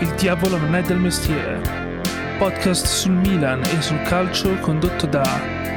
[0.00, 1.60] Il diavolo non è del mestiere.
[2.38, 5.24] Podcast sul Milan e sul calcio condotto da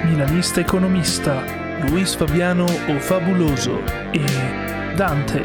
[0.03, 1.43] milanista economista
[1.87, 4.23] Luis Fabiano o Fabuloso e
[4.95, 5.43] Dante.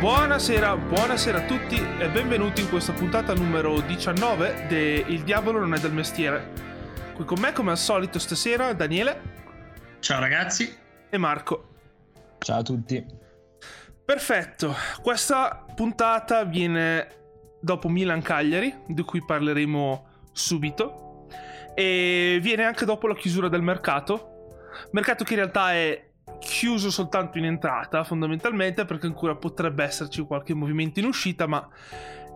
[0.00, 5.74] Buonasera, buonasera a tutti e benvenuti in questa puntata numero 19 de Il diavolo non
[5.74, 6.50] è del mestiere.
[7.14, 9.20] Qui con me come al solito stasera Daniele.
[10.00, 10.76] Ciao ragazzi.
[11.08, 11.69] E Marco.
[12.42, 13.04] Ciao a tutti.
[14.02, 17.06] Perfetto, questa puntata viene
[17.60, 21.26] dopo Milan Cagliari, di cui parleremo subito,
[21.74, 24.56] e viene anche dopo la chiusura del mercato.
[24.92, 30.54] Mercato che in realtà è chiuso soltanto in entrata, fondamentalmente, perché ancora potrebbe esserci qualche
[30.54, 31.68] movimento in uscita, ma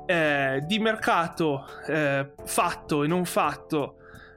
[0.04, 3.96] eh, di mercato eh, fatto e non fatto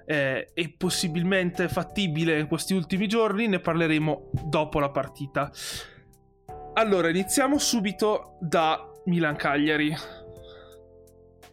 [0.09, 5.51] eh, e possibilmente fattibile in questi ultimi giorni, ne parleremo dopo la partita.
[6.75, 9.93] Allora, iniziamo subito da Milan-Cagliari.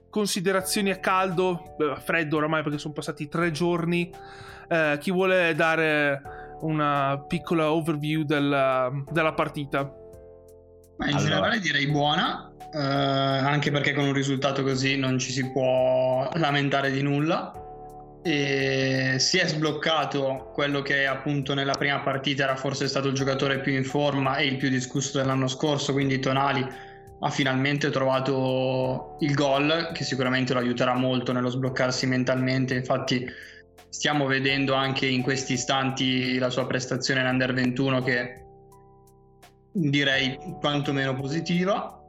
[0.09, 4.09] Considerazioni a caldo, beh, freddo oramai perché sono passati tre giorni.
[4.69, 6.23] Eh, chi vuole dare
[6.61, 9.83] una piccola overview della, della partita?
[10.97, 11.29] Ma in allora.
[11.29, 16.93] generale direi buona, eh, anche perché con un risultato così non ci si può lamentare
[16.93, 17.63] di nulla
[18.27, 23.61] e si è sbloccato quello che appunto nella prima partita era forse stato il giocatore
[23.61, 26.67] più in forma e il più discusso dell'anno scorso, quindi Tonali
[27.21, 33.27] ha finalmente trovato il gol che sicuramente lo aiuterà molto nello sbloccarsi mentalmente, infatti
[33.91, 38.43] stiamo vedendo anche in questi istanti la sua prestazione in Under 21 che
[39.71, 42.04] direi quantomeno positiva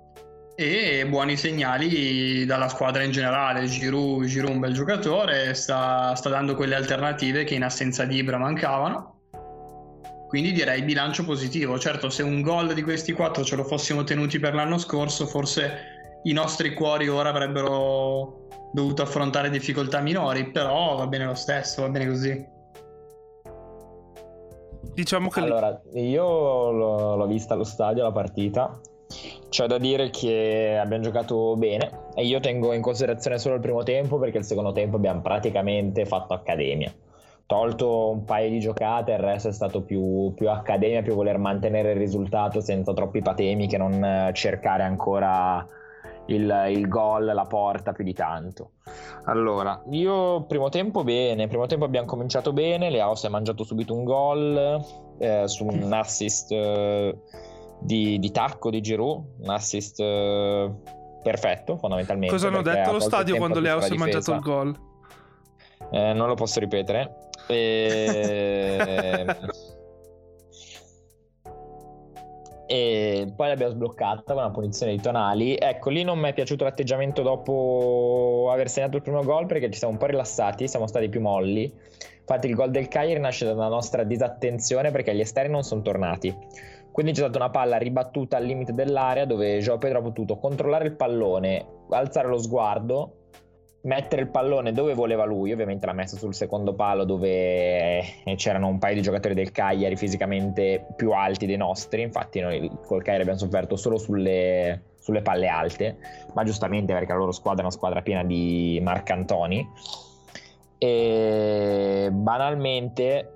[0.58, 3.66] e buoni segnali dalla squadra in generale.
[3.66, 8.38] Giroud, Giroud un bel giocatore, sta, sta, dando quelle alternative che in assenza di Ibra
[8.38, 9.14] mancavano.
[10.28, 11.78] Quindi direi bilancio positivo.
[11.78, 15.94] Certo, se un gol di questi quattro ce lo fossimo tenuti per l'anno scorso, forse
[16.24, 21.90] i nostri cuori ora avrebbero dovuto affrontare difficoltà minori, però va bene lo stesso, va
[21.90, 22.54] bene così.
[24.94, 25.40] Diciamo che...
[25.42, 28.80] Allora, io l'ho, l'ho vista allo stadio la partita
[29.50, 33.84] c'è da dire che abbiamo giocato bene e io tengo in considerazione solo il primo
[33.84, 36.94] tempo perché il secondo tempo abbiamo praticamente fatto accademia.
[37.48, 41.92] Tolto un paio di giocate, il resto è stato più, più accademia, più voler mantenere
[41.92, 45.66] il risultato senza troppi patemi che non cercare ancora
[46.28, 48.72] il, il gol, la porta più di tanto.
[49.26, 53.94] Allora, io primo tempo bene, primo tempo abbiamo cominciato bene, Leao si è mangiato subito
[53.94, 54.84] un gol
[55.20, 56.52] eh, su un assist...
[56.52, 57.16] Eh,
[57.80, 60.72] di, di tacco di Giroud, un assist eh,
[61.24, 62.34] perfetto fondamentalmente.
[62.34, 64.76] Cosa hanno detto allo stadio quando Leo si è mangiato il gol?
[65.92, 67.30] Eh, non lo posso ripetere.
[67.48, 69.26] E...
[72.68, 75.56] e poi l'abbiamo sbloccata con una punizione di Tonali.
[75.56, 79.78] Ecco, lì non mi è piaciuto l'atteggiamento dopo aver segnato il primo gol perché ci
[79.78, 81.72] siamo un po' rilassati, siamo stati più molli.
[82.20, 85.82] Infatti il gol del Cagliari nasce da una nostra disattenzione perché gli esterni non sono
[85.82, 86.36] tornati.
[86.96, 90.86] Quindi c'è stata una palla ribattuta al limite dell'area dove Joao Pedro ha potuto controllare
[90.86, 93.16] il pallone, alzare lo sguardo,
[93.82, 98.02] mettere il pallone dove voleva lui, ovviamente l'ha messo sul secondo palo dove
[98.38, 103.00] c'erano un paio di giocatori del Cagliari fisicamente più alti dei nostri, infatti noi col
[103.00, 105.98] Cagliari abbiamo sofferto solo sulle, sulle palle alte,
[106.34, 109.68] ma giustamente perché la loro squadra è una squadra piena di Marcantoni.
[110.78, 113.35] E banalmente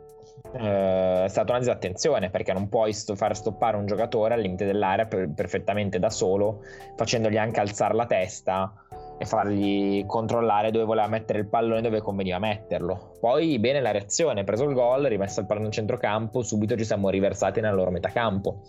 [0.53, 4.65] eh, è stata una disattenzione perché non puoi sto- far stoppare un giocatore al limite
[4.65, 6.61] dell'area per- perfettamente da solo,
[6.95, 8.73] facendogli anche alzare la testa
[9.17, 13.17] e fargli controllare dove voleva mettere il pallone e dove conveniva metterlo.
[13.19, 17.09] Poi bene la reazione, preso il gol, rimesso il pallone in centrocampo, subito ci siamo
[17.09, 18.61] riversati nella loro metà campo.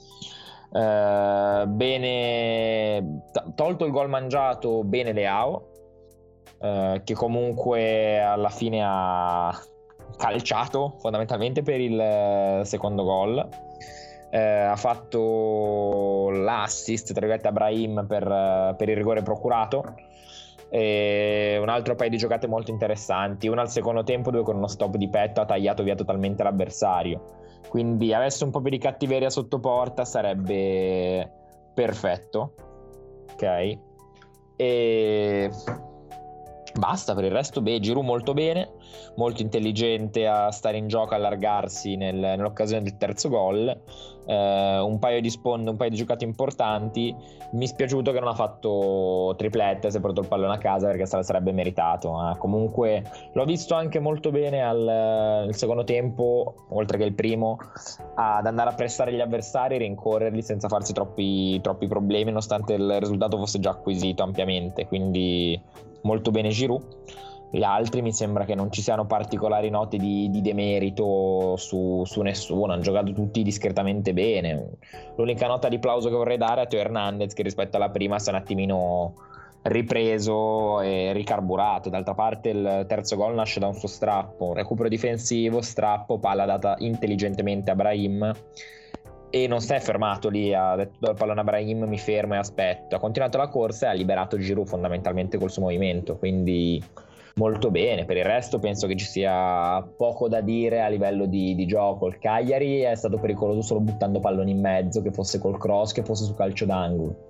[0.71, 5.71] Uh, bene, t- tolto il gol mangiato, bene Leao,
[6.59, 9.53] uh, che comunque alla fine ha
[10.17, 13.49] calciato fondamentalmente per il eh, secondo gol.
[14.33, 19.95] Eh, ha fatto l'assist tra virgolette a Brahim per, eh, per il rigore procurato.
[20.69, 23.49] E un altro paio di giocate molto interessanti.
[23.49, 27.39] Una al secondo tempo dove con uno stop di petto ha tagliato via totalmente l'avversario.
[27.69, 31.31] Quindi avesse un po' più di cattiveria sotto porta sarebbe
[31.75, 32.55] perfetto.
[33.33, 33.79] Ok?
[34.57, 35.51] E
[36.79, 38.71] Basta, per il resto, beh, Giroud molto bene,
[39.17, 43.77] molto intelligente a stare in gioco, allargarsi nel, nell'occasione del terzo gol,
[44.27, 47.15] eh, un paio di sponde, un paio di giocate importanti.
[47.53, 50.87] Mi è spiaciuto che non ha fatto triplette, si è portato il pallone a casa
[50.87, 52.31] perché se la sarebbe meritato.
[52.31, 52.39] Eh.
[52.39, 53.03] Comunque
[53.33, 57.59] l'ho visto anche molto bene al, secondo tempo, oltre che il primo,
[58.15, 63.37] ad andare a pressare gli avversari, rincorrerli senza farsi troppi, troppi problemi, nonostante il risultato
[63.37, 64.87] fosse già acquisito ampiamente.
[64.87, 65.61] Quindi
[66.03, 66.99] molto bene Giroud.
[67.53, 72.21] Gli altri mi sembra che non ci siano particolari note di, di demerito su, su,
[72.23, 74.69] nessuno, hanno giocato tutti discretamente bene.
[75.17, 78.21] L'unica nota di plauso che vorrei dare è a Teo Hernandez che rispetto alla prima
[78.21, 79.15] si è un attimino
[79.63, 81.89] ripreso e ricarburato.
[81.91, 86.77] D'altra parte il terzo gol nasce da un suo strappo, recupero difensivo, strappo, palla data
[86.79, 88.33] intelligentemente a Brahim
[89.31, 92.39] e non si è fermato lì, ha detto il pallone a Brahim, mi fermo e
[92.39, 92.97] aspetto.
[92.97, 96.83] Ha continuato la corsa e ha liberato Giroud fondamentalmente col suo movimento, quindi
[97.37, 98.05] molto bene.
[98.05, 102.09] Per il resto penso che ci sia poco da dire a livello di, di gioco.
[102.09, 106.03] Il Cagliari è stato pericoloso solo buttando palloni in mezzo, che fosse col cross, che
[106.03, 107.29] fosse su calcio d'angolo.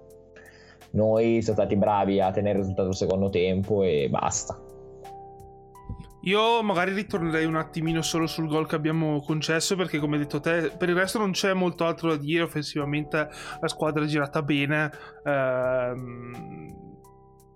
[0.93, 4.70] Noi siamo stati bravi a tenere il risultato al secondo tempo e basta.
[6.23, 10.41] Io magari ritornerei un attimino solo sul gol che abbiamo concesso perché come hai detto
[10.41, 13.29] te, per il resto non c'è molto altro da dire, offensivamente
[13.61, 14.91] la squadra è girata bene.
[15.25, 16.89] Ehm...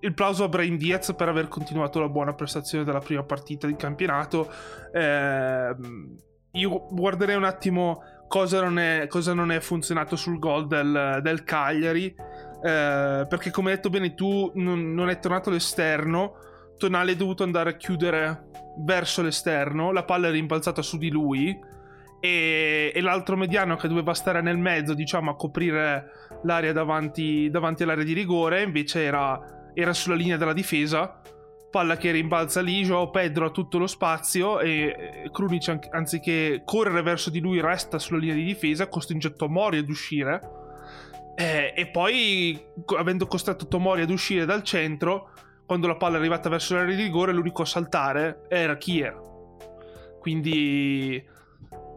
[0.00, 3.76] Il plauso a Brain Diaz per aver continuato la buona prestazione della prima partita di
[3.76, 4.50] campionato.
[4.93, 6.16] Ehm...
[6.52, 11.43] Io guarderei un attimo cosa non è, cosa non è funzionato sul gol del, del
[11.44, 16.34] Cagliari, eh, perché come hai detto bene tu non, non è tornato l'esterno
[16.79, 21.56] Tonale è dovuto andare a chiudere verso l'esterno, la palla è rimbalzata su di lui
[22.25, 26.11] e, e l'altro mediano che doveva stare nel mezzo, diciamo, a coprire
[26.44, 31.21] l'area davanti, davanti all'area di rigore, invece era, era, sulla linea della difesa.
[31.71, 37.31] Palla che rimbalza lì, Joao Pedro ha tutto lo spazio e Krunic anziché correre verso
[37.31, 40.41] di lui resta sulla linea di difesa, costringe Tomori ad uscire.
[41.37, 42.59] Eh, e poi,
[42.97, 45.32] avendo costretto Tomori ad uscire dal centro,
[45.66, 49.32] quando la palla è arrivata verso l'area di rigore, l'unico a saltare era Kier.
[50.20, 51.32] Quindi.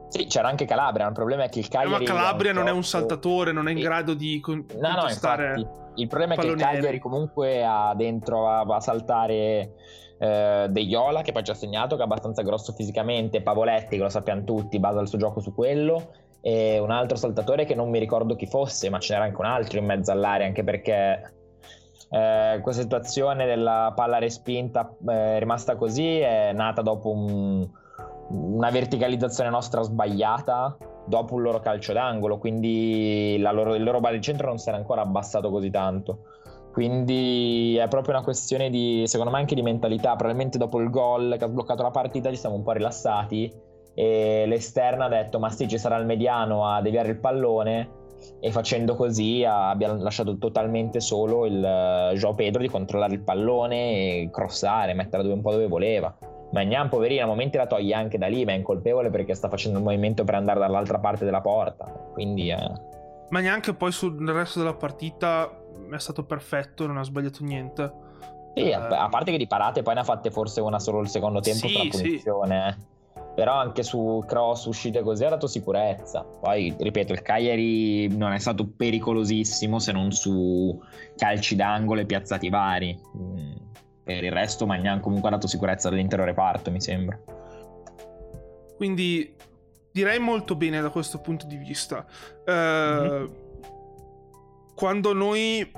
[0.09, 1.07] Sì, c'era anche Calabria.
[1.07, 2.03] Il problema è che il Cagliari.
[2.03, 4.39] Ma Calabria non è un saltatore, non è in grado di.
[4.39, 5.65] Con- no, no, infatti.
[5.95, 9.73] Il problema è che il Cagliari comunque ha dentro va a saltare.
[10.19, 14.01] Eh, De Iola che poi ci ha segnato che è abbastanza grosso fisicamente Pavoletti che
[14.01, 16.11] lo sappiamo tutti basa il suo gioco su quello
[16.41, 19.45] e un altro saltatore che non mi ricordo chi fosse ma ce n'era anche un
[19.45, 21.36] altro in mezzo all'area anche perché
[22.09, 27.67] eh, questa situazione della palla respinta eh, rimasta così è nata dopo un,
[28.29, 34.57] una verticalizzazione nostra sbagliata dopo un loro calcio d'angolo, quindi loro, il loro baricentro non
[34.57, 36.19] si era ancora abbassato così tanto.
[36.73, 40.15] Quindi è proprio una questione di, secondo me, anche di mentalità.
[40.15, 43.51] Probabilmente dopo il gol che ha sbloccato la partita ci siamo un po' rilassati
[43.95, 47.89] e l'esterna ha detto ma sì ci sarà il mediano a deviare il pallone
[48.39, 54.21] e facendo così abbia lasciato totalmente solo il uh, Joao Pedro di controllare il pallone
[54.21, 56.15] e crossare, metterla dove un po' dove voleva.
[56.51, 59.79] Magnan, poverino, a momenti la toglie anche da lì, ma è incolpevole perché sta facendo
[59.79, 61.85] il movimento per andare dall'altra parte della porta.
[62.13, 62.49] Quindi.
[62.49, 62.71] Eh...
[63.29, 65.51] Ma neanche poi sul resto della partita
[65.91, 68.05] è stato perfetto, non ha sbagliato niente.
[68.55, 71.09] Sì, a, a parte che di parate poi ne ha fatte forse una solo il
[71.09, 72.77] secondo tempo sì, sulla punizione.
[72.79, 72.95] Sì.
[73.37, 76.23] Eh però anche su cross uscite così ha dato sicurezza.
[76.23, 80.81] Poi, ripeto, il Cagliari non è stato pericolosissimo se non su
[81.15, 82.99] calci d'angolo e piazzati vari.
[83.15, 83.55] Mm,
[84.03, 87.19] per il resto Magnan comunque ha dato sicurezza all'intero reparto, mi sembra.
[88.75, 89.35] Quindi
[89.91, 92.07] direi molto bene da questo punto di vista.
[92.43, 93.25] Uh, mm-hmm.
[94.73, 95.71] Quando noi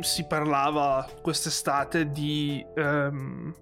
[0.00, 2.66] si parlava quest'estate di...
[2.74, 3.54] Um,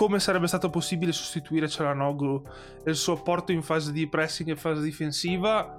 [0.00, 2.42] come sarebbe stato possibile sostituire Cialanoglu
[2.82, 5.78] e il suo apporto in fase di pressing e fase difensiva?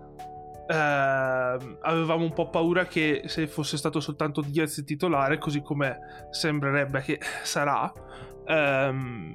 [0.68, 6.28] Eh, avevamo un po' paura che se fosse stato soltanto Diaz il titolare così come
[6.30, 7.92] sembrerebbe che sarà
[8.46, 9.34] ehm,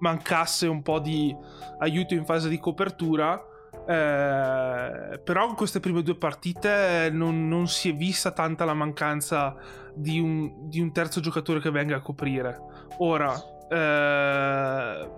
[0.00, 1.32] mancasse un po' di
[1.78, 3.40] aiuto in fase di copertura.
[3.86, 9.54] Eh, però in queste prime due partite non, non, si è vista tanta la mancanza
[9.94, 12.58] di un, di un terzo giocatore che venga a coprire.
[12.98, 15.10] Ora eh,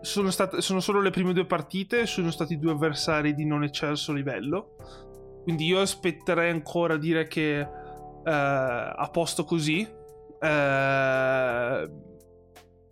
[0.00, 4.12] sono, state, sono solo le prime due partite, sono stati due avversari di non eccelso
[4.12, 4.76] livello.
[5.42, 7.68] Quindi io aspetterei ancora a dire che eh,
[8.24, 9.86] a posto così.
[10.38, 11.90] Eh,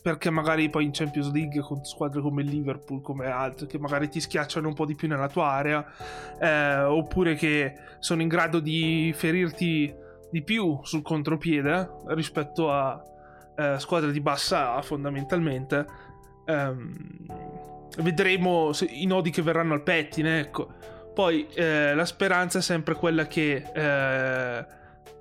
[0.05, 4.19] perché magari poi in Champions League con squadre come Liverpool, come altre, che magari ti
[4.19, 5.83] schiacciano un po' di più nella tua area,
[6.39, 9.91] eh, oppure che sono in grado di ferirti
[10.29, 13.01] di più sul contropiede rispetto a,
[13.55, 15.85] eh, squadra di bassa A fondamentalmente.
[16.45, 17.25] Um,
[17.97, 20.73] vedremo se, i nodi che verranno al pettine, ecco.
[21.13, 24.65] Poi eh, la speranza è sempre quella che eh,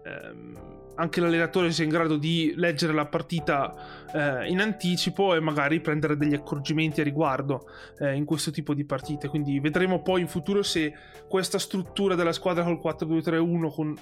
[0.04, 0.58] ehm,
[0.96, 6.16] anche l'allenatore sia in grado di leggere la partita eh, in anticipo e magari prendere
[6.16, 9.28] degli accorgimenti a riguardo eh, in questo tipo di partite.
[9.28, 10.92] Quindi vedremo poi in futuro se
[11.28, 13.96] questa struttura della squadra col 4-2-3-1 con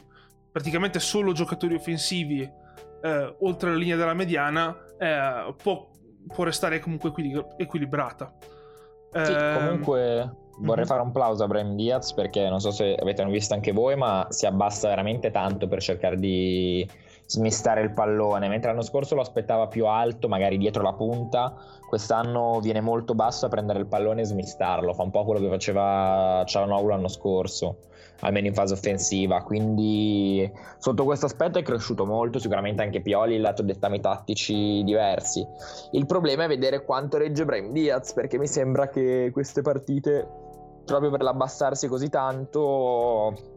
[0.52, 2.42] praticamente solo giocatori offensivi
[3.02, 5.88] eh, oltre la linea della mediana eh, può,
[6.32, 7.12] può, restare comunque
[7.56, 8.32] equilibrata.
[9.10, 10.84] Sì, ehm, comunque vorrei mm-hmm.
[10.84, 14.26] fare un plauso a Brian Diaz perché non so se avete visto anche voi, ma
[14.28, 16.88] si abbassa veramente tanto per cercare di
[17.26, 21.54] smistare il pallone, mentre l'anno scorso lo aspettava più alto, magari dietro la punta,
[21.88, 25.48] quest'anno viene molto basso a prendere il pallone e smistarlo, fa un po' quello che
[25.48, 27.78] faceva Cialanoglu l'anno scorso,
[28.22, 33.40] almeno in fase offensiva, quindi sotto questo aspetto è cresciuto molto, sicuramente anche Pioli, il
[33.40, 35.46] lato dettami tattici diversi.
[35.92, 40.26] Il problema è vedere quanto regge Brian Diaz, perché mi sembra che queste partite,
[40.84, 43.50] proprio per l'abbassarsi così tanto,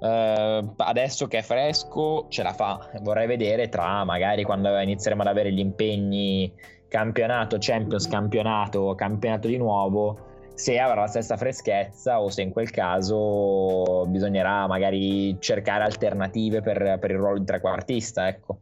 [0.00, 2.88] Uh, adesso che è fresco ce la fa.
[3.02, 6.54] Vorrei vedere tra magari quando inizieremo ad avere gli impegni
[6.86, 10.27] campionato, Champions, campionato, campionato di nuovo,
[10.58, 16.98] se avrà la stessa freschezza o se in quel caso bisognerà magari cercare alternative per,
[16.98, 18.26] per il ruolo di trequartista.
[18.26, 18.58] Ecco.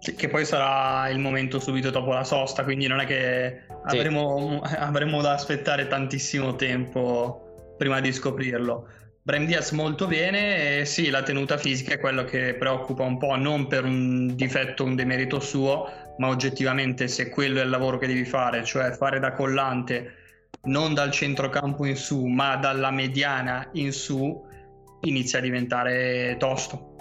[0.00, 4.74] Che poi sarà il momento subito dopo la sosta, quindi non è che avremo, sì.
[4.74, 8.86] avremo da aspettare tantissimo tempo prima di scoprirlo.
[9.22, 13.36] Brahim Diaz molto bene e sì, la tenuta fisica è quello che preoccupa un po',
[13.36, 18.06] non per un difetto, un demerito suo, ma oggettivamente se quello è il lavoro che
[18.06, 20.14] devi fare, cioè fare da collante
[20.62, 24.42] non dal centrocampo in su, ma dalla mediana in su,
[25.02, 26.96] inizia a diventare tosto.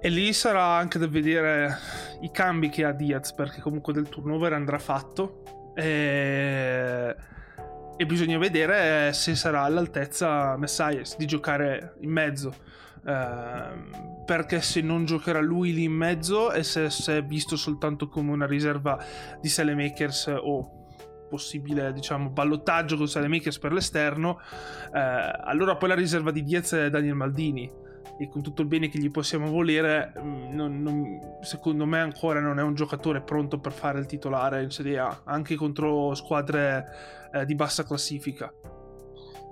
[0.00, 1.76] E lì sarà anche da vedere
[2.22, 5.72] i cambi che ha Diaz, perché comunque del turnover andrà fatto.
[5.74, 7.14] E
[8.00, 12.54] e bisogna vedere se sarà all'altezza Messias di giocare in mezzo.
[13.04, 18.08] Uh, perché se non giocherà lui lì in mezzo e se, se è visto soltanto
[18.08, 18.98] come una riserva
[19.38, 20.86] di Salemakers o
[21.28, 24.38] possibile diciamo ballottaggio con Salemakers per l'esterno
[24.92, 24.98] uh,
[25.44, 27.70] allora poi la riserva di Diaz è Daniel Maldini
[28.18, 32.40] e con tutto il bene che gli possiamo volere, mm, non, non, secondo me ancora
[32.40, 36.84] non è un giocatore pronto per fare il titolare in Serie A, anche contro squadre
[37.32, 38.52] eh, di bassa classifica.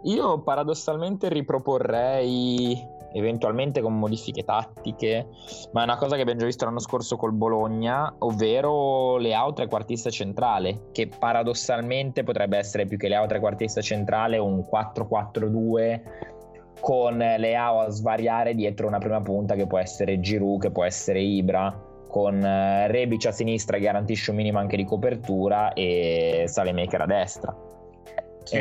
[0.04, 5.28] Io paradossalmente riproporrei eventualmente con modifiche tattiche,
[5.72, 9.56] ma è una cosa che abbiamo già visto l'anno scorso col Bologna, ovvero le out
[9.56, 16.36] trequartista centrale, che paradossalmente potrebbe essere più che le out trequartista centrale un 4-4-2
[16.80, 20.84] con le AO a svariare dietro una prima punta che può essere Giroud, che può
[20.84, 26.44] essere Ibra, con eh, Rebic a sinistra che garantisce un minimo anche di copertura e
[26.46, 27.56] Salemaker a destra.
[28.44, 28.56] Sì.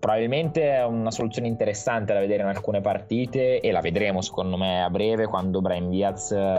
[0.00, 4.82] Probabilmente è una soluzione interessante da vedere in alcune partite e la vedremo secondo me
[4.82, 6.56] a breve quando Brian Diaz eh,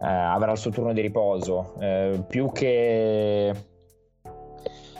[0.00, 1.74] avrà il suo turno di riposo.
[1.80, 3.52] Eh, più che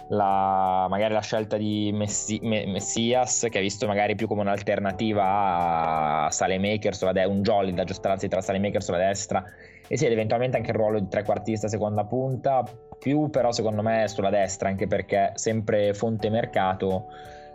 [0.08, 6.30] la, magari la scelta di Messi, Messias che ha visto magari più come un'alternativa a
[6.30, 9.44] Salemakers o un jolly da giostarsi tra Salemakers sulla destra.
[9.88, 12.64] E sì, eventualmente anche il ruolo di trequartista seconda punta
[12.98, 17.06] più però secondo me sulla destra anche perché sempre fonte mercato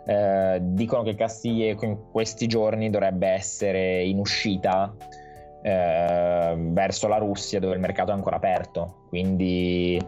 [0.06, 4.94] eh, dicono che Castiglie in questi giorni dovrebbe essere in uscita
[5.62, 9.04] eh, verso la Russia dove il mercato è ancora aperto.
[9.08, 10.00] Quindi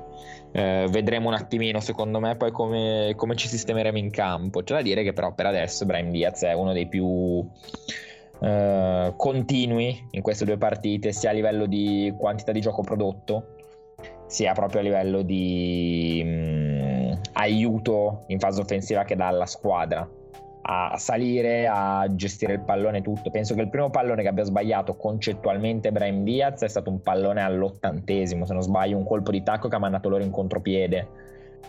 [0.56, 4.62] eh, vedremo un attimino, secondo me, poi come, come, ci sistemeremo in campo.
[4.62, 7.44] C'è da dire che, però, per adesso Brian Diaz è uno dei più
[8.38, 13.56] eh, continui in queste due partite, sia a livello di quantità di gioco prodotto,
[14.28, 20.08] sia proprio a livello di mh, mm, aiuto in fase offensiva che dà alla squadra
[20.66, 23.30] a salire, a gestire il pallone tutto.
[23.30, 27.42] Penso che il primo pallone che abbia sbagliato concettualmente Brahim Diaz è stato un pallone
[27.42, 31.08] all'ottantesimo, se non sbaglio, un colpo di tacco che ha mandato loro in contropiede.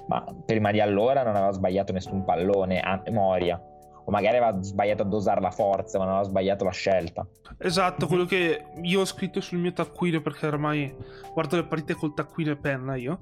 [0.08, 3.60] Ma prima di allora non aveva sbagliato nessun pallone a memoria
[4.06, 7.28] o magari aveva sbagliato a dosare la forza, ma non aveva sbagliato la scelta.
[7.58, 10.96] Esatto, quello che io ho scritto sul mio taccuino, perché ormai
[11.34, 13.22] guardo le partite col taccuino e penna io.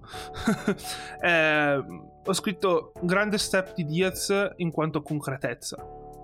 [1.24, 1.84] eh,
[2.26, 5.78] ho scritto grande step di Diaz in quanto a concretezza.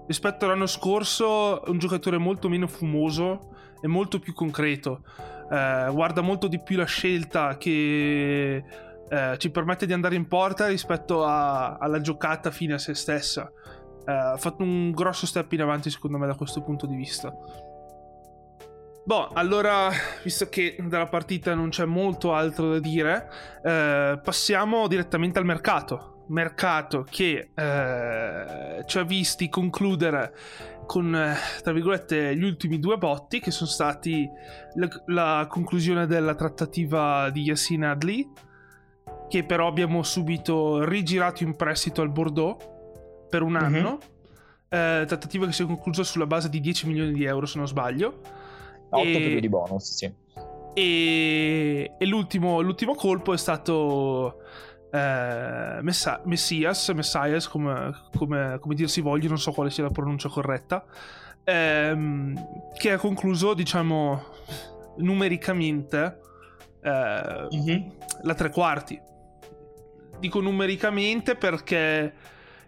[0.08, 3.50] Rispetto all'anno scorso, è un giocatore molto meno fumoso
[3.82, 5.04] e molto più concreto.
[5.52, 8.64] Eh, guarda molto di più la scelta che
[9.10, 13.52] eh, ci permette di andare in porta rispetto a, alla giocata fine a se stessa
[14.10, 17.34] ha fatto un grosso step in avanti secondo me da questo punto di vista.
[19.10, 19.90] Boh, allora,
[20.22, 23.28] visto che dalla partita non c'è molto altro da dire,
[23.64, 26.26] eh, passiamo direttamente al mercato.
[26.28, 30.32] Mercato che eh, ci ha visti concludere
[30.86, 34.30] con, eh, tra virgolette, gli ultimi due botti, che sono stati
[34.76, 38.30] la, la conclusione della trattativa di Yassin Adli,
[39.28, 42.64] che però abbiamo subito rigirato in prestito al Bordeaux
[43.28, 43.64] per un mhm.
[43.64, 43.98] anno.
[43.98, 45.02] Mm-hmm.
[45.02, 47.68] Eh, trattativa che si è conclusa sulla base di 10 milioni di euro, se non
[47.68, 48.39] sbaglio
[48.90, 49.28] 8 e...
[49.30, 50.12] più di bonus, sì.
[50.74, 54.42] E, e l'ultimo, l'ultimo, colpo è stato
[54.92, 56.22] eh, Messa...
[56.26, 60.86] Messias, Messias come, come, come, dir si voglia, non so quale sia la pronuncia corretta,
[61.44, 64.24] ehm, che ha concluso, diciamo,
[64.98, 66.20] numericamente
[66.82, 67.90] eh, mm-hmm.
[68.24, 69.00] la tre quarti.
[70.20, 72.14] Dico numericamente perché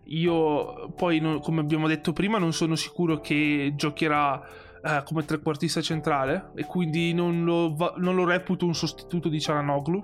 [0.06, 4.42] io poi, come abbiamo detto prima, non sono sicuro che giocherà
[4.84, 9.40] eh, come trequartista centrale e quindi non lo, va- non lo reputo un sostituto di
[9.40, 10.04] Cialanoglu.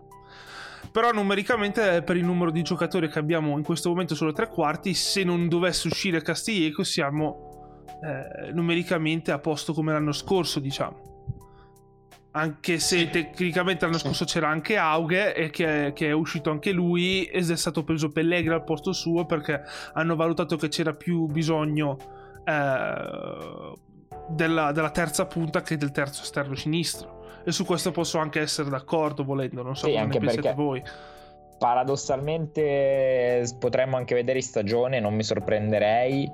[0.92, 4.94] Però numericamente per il numero di giocatori che abbiamo in questo momento solo tre quarti,
[4.94, 11.16] se non dovesse uscire Castiglieco siamo eh, numericamente a posto come l'anno scorso, diciamo.
[12.32, 13.10] Anche se sì.
[13.10, 17.56] tecnicamente l'anno scorso c'era anche Auge e che, che, è uscito anche lui ed è
[17.56, 19.62] stato preso Pellegrini al posto suo perché
[19.94, 21.98] hanno valutato che c'era più bisogno
[22.46, 23.74] eh,
[24.28, 27.42] della, della, terza punta che del terzo esterno sinistro.
[27.46, 30.84] E su questo posso anche essere d'accordo, volendo, non so sì, come ne pensate voi.
[31.58, 36.32] Paradossalmente potremmo anche vedere in stagione, non mi sorprenderei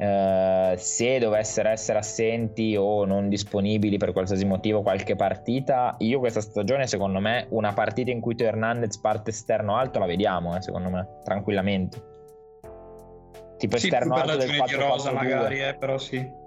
[0.00, 5.96] eh, se dovessero essere assenti o non disponibili per qualsiasi motivo qualche partita.
[5.98, 10.06] Io questa stagione, secondo me, una partita in cui Teo Hernandez parte esterno alto la
[10.06, 12.16] vediamo, eh, secondo me, tranquillamente.
[13.58, 16.46] Tipo sì, esterno alto del 4 di Rosa magari, eh, però sì.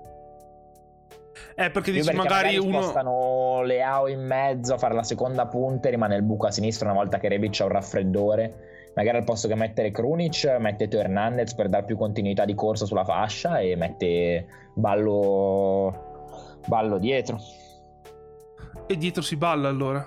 [1.55, 2.81] Eh, perché dici magari, magari uno.
[2.81, 6.89] spostano Leao in mezzo a fare la seconda punta e rimane il buco a sinistra
[6.89, 8.69] una volta che Rebic ha un raffreddore.
[8.95, 12.86] Magari al posto che mettere Krunic, mette Teo Hernandez per dare più continuità di corsa
[12.86, 17.39] sulla fascia e mette ballo, ballo dietro.
[18.88, 20.05] E dietro si balla allora.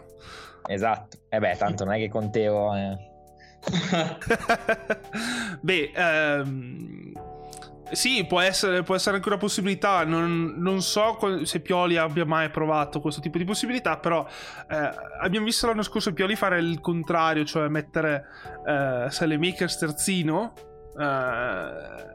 [0.67, 1.19] Esatto.
[1.29, 2.75] E eh beh, tanto non è che con Teo.
[2.75, 3.13] Eh.
[5.61, 7.13] Beh, ehm,
[7.93, 10.05] sì, può essere, può essere, anche una possibilità.
[10.05, 14.27] Non, non, so se Pioli abbia mai provato questo tipo di possibilità, però
[14.69, 18.27] eh, abbiamo visto l'anno scorso Pioli fare il contrario, cioè mettere
[18.67, 20.53] eh, Salemakers terzino.
[20.99, 22.14] Eh,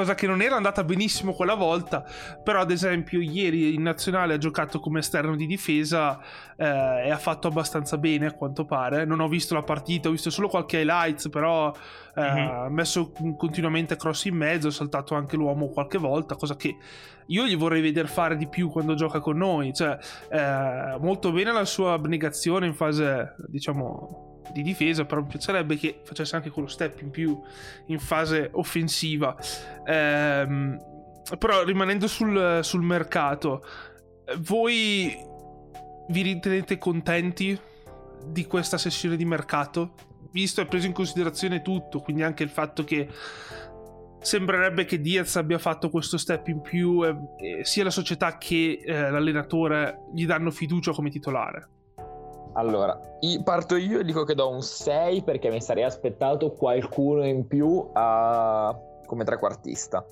[0.00, 2.04] cosa che non era andata benissimo quella volta,
[2.42, 6.18] però ad esempio ieri in nazionale ha giocato come esterno di difesa
[6.56, 9.04] eh, e ha fatto abbastanza bene a quanto pare.
[9.04, 11.70] Non ho visto la partita, ho visto solo qualche highlights, però
[12.14, 12.48] eh, mm-hmm.
[12.48, 16.76] ha messo continuamente cross in mezzo, ha saltato anche l'uomo qualche volta, cosa che
[17.26, 19.74] io gli vorrei vedere fare di più quando gioca con noi.
[19.74, 19.98] Cioè,
[20.30, 26.00] eh, molto bene la sua abnegazione in fase, diciamo di difesa, però mi piacerebbe che
[26.04, 27.40] facesse anche quello step in più
[27.86, 29.36] in fase offensiva.
[29.86, 30.78] Ehm,
[31.38, 33.64] però rimanendo sul, sul mercato,
[34.38, 35.16] voi
[36.08, 37.58] vi ritenete contenti
[38.26, 39.94] di questa sessione di mercato?
[40.32, 43.08] Visto e preso in considerazione tutto, quindi anche il fatto che
[44.20, 48.82] sembrerebbe che Diaz abbia fatto questo step in più e, e sia la società che
[48.84, 51.68] eh, l'allenatore gli danno fiducia come titolare.
[52.54, 52.98] Allora,
[53.44, 57.66] parto io e dico che do un 6 perché mi sarei aspettato qualcuno in più
[57.66, 60.04] uh, come trequartista.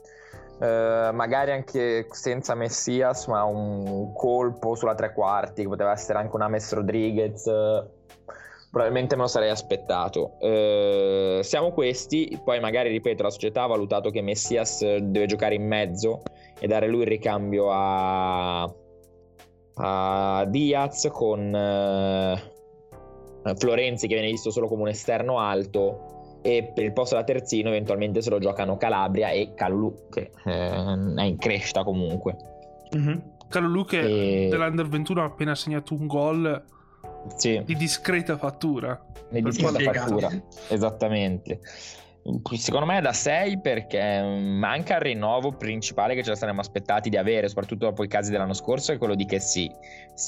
[0.60, 6.34] Uh, magari anche senza Messias, ma un colpo sulla tre quarti, che poteva essere anche
[6.34, 7.44] una Mess Rodriguez.
[7.44, 7.88] Uh,
[8.70, 10.36] probabilmente me lo sarei aspettato.
[10.40, 15.66] Uh, siamo questi, poi magari ripeto, la società ha valutato che Messias deve giocare in
[15.66, 16.22] mezzo
[16.58, 18.72] e dare lui il ricambio a
[19.78, 22.36] a Diaz con uh,
[23.56, 27.68] Florenzi che viene visto solo come un esterno alto e per il posto da terzino
[27.68, 32.36] eventualmente se lo giocano Calabria e Calulu che eh, è in crescita comunque
[32.96, 33.18] mm-hmm.
[33.48, 34.48] Calulu che e...
[34.48, 36.64] dell'Under 21 ha appena segnato un gol
[37.36, 37.62] sì.
[37.64, 40.30] di discreta fattura di discreta fattura
[40.68, 41.60] esattamente
[42.56, 47.08] Secondo me è da 6 perché manca il rinnovo principale che ce la saremmo aspettati
[47.08, 49.70] di avere, soprattutto dopo i casi dell'anno scorso, è quello di che sì.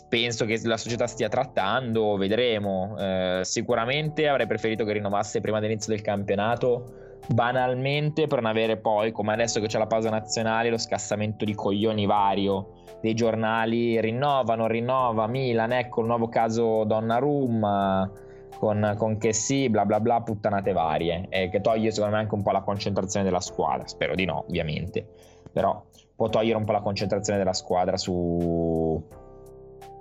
[0.09, 2.97] Penso che la società stia trattando, vedremo.
[2.99, 9.13] Eh, sicuramente avrei preferito che rinnovasse prima dell'inizio del campionato, banalmente per non avere poi,
[9.13, 14.01] come adesso che c'è la pausa nazionale, lo scassamento di coglioni vario dei giornali.
[14.01, 18.29] Rinnovano, rinnova Milan, ecco il nuovo caso Donnarumma
[18.61, 22.35] con, con che sì, bla bla bla, puttanate varie, e che toglie secondo me anche
[22.35, 25.07] un po' la concentrazione della squadra, spero di no ovviamente,
[25.51, 25.83] però
[26.15, 29.03] può togliere un po' la concentrazione della squadra su,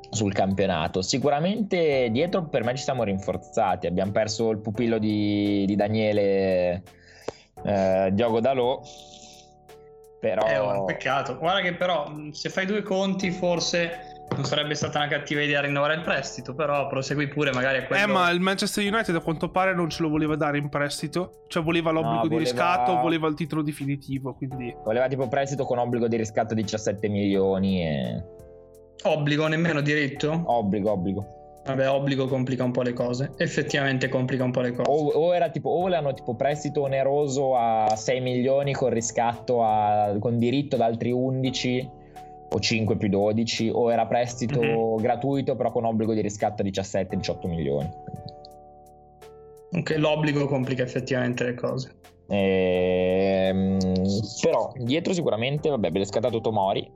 [0.09, 1.01] sul campionato.
[1.01, 3.87] Sicuramente dietro per me ci siamo rinforzati.
[3.87, 6.83] Abbiamo perso il pupillo di, di Daniele
[7.63, 8.81] eh, Diogo Dalò.
[10.19, 10.45] Però...
[10.45, 11.37] È un peccato.
[11.37, 15.95] Guarda che però se fai due conti forse non sarebbe stata una cattiva idea rinnovare
[15.95, 18.03] il prestito, però prosegui pure magari a quello...
[18.03, 21.43] Eh, ma il Manchester United a quanto pare non ce lo voleva dare in prestito,
[21.47, 22.37] cioè voleva l'obbligo no, voleva...
[22.37, 24.75] di riscatto, voleva il titolo definitivo, quindi...
[24.83, 28.23] Voleva tipo prestito con obbligo di riscatto di 17 milioni e...
[29.03, 30.43] Obbligo, nemmeno diritto?
[30.45, 31.37] Obbligo, obbligo.
[31.65, 33.31] Vabbè, obbligo complica un po' le cose.
[33.37, 34.89] Effettivamente complica un po' le cose.
[34.89, 40.15] O, o era tipo, o volevano tipo prestito oneroso a 6 milioni con riscatto a,
[40.19, 41.97] con diritto ad altri 11
[42.51, 44.95] o 5 più 12 o era prestito mm-hmm.
[44.97, 47.89] gratuito però con obbligo di riscatto a 17-18 milioni.
[49.71, 51.91] Ok, l'obbligo complica effettivamente le cose.
[52.27, 53.77] Ehm,
[54.41, 56.91] però dietro sicuramente, vabbè, abbiamo scattato Tomori,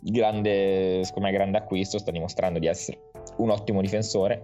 [0.00, 4.42] grande, secondo me grande acquisto, sta dimostrando di essere un ottimo difensore.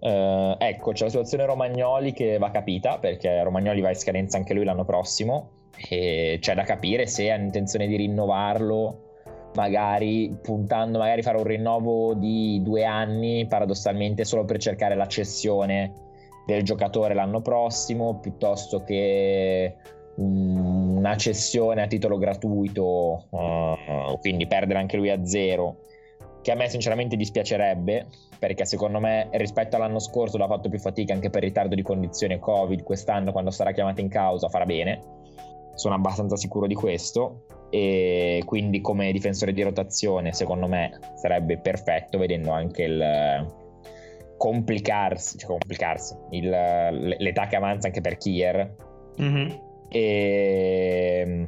[0.00, 4.52] Eh, ecco, c'è la situazione Romagnoli che va capita perché Romagnoli va in scadenza anche
[4.52, 9.03] lui l'anno prossimo e c'è da capire se ha intenzione di rinnovarlo
[9.54, 15.92] magari puntando magari fare un rinnovo di due anni paradossalmente solo per cercare la cessione
[16.46, 19.76] del giocatore l'anno prossimo piuttosto che
[20.16, 25.78] una cessione a titolo gratuito uh, quindi perdere anche lui a zero
[26.42, 28.06] che a me sinceramente dispiacerebbe
[28.38, 32.38] perché secondo me rispetto all'anno scorso l'ha fatto più fatica anche per ritardo di condizione
[32.38, 35.00] covid quest'anno quando sarà chiamato in causa farà bene.
[35.74, 42.18] Sono abbastanza sicuro di questo e quindi come difensore di rotazione secondo me sarebbe perfetto
[42.18, 43.52] vedendo anche il
[44.36, 48.76] complicarsi, cioè complicarsi il, l'età che avanza anche per Kier.
[49.20, 49.50] Mm-hmm.
[49.88, 51.46] e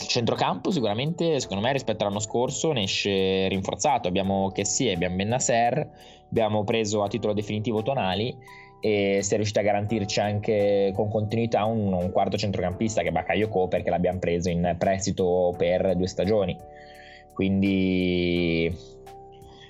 [0.00, 4.08] il centrocampo sicuramente secondo me rispetto all'anno scorso ne esce rinforzato.
[4.08, 5.90] Abbiamo Kessie, abbiamo Bennasser
[6.30, 8.34] abbiamo preso a titolo definitivo Tonali
[8.84, 13.12] e si è riusciti a garantirci anche con continuità un, un quarto centrocampista che è
[13.12, 16.58] Bakayoko perché l'abbiamo preso in prestito per due stagioni.
[17.32, 18.76] Quindi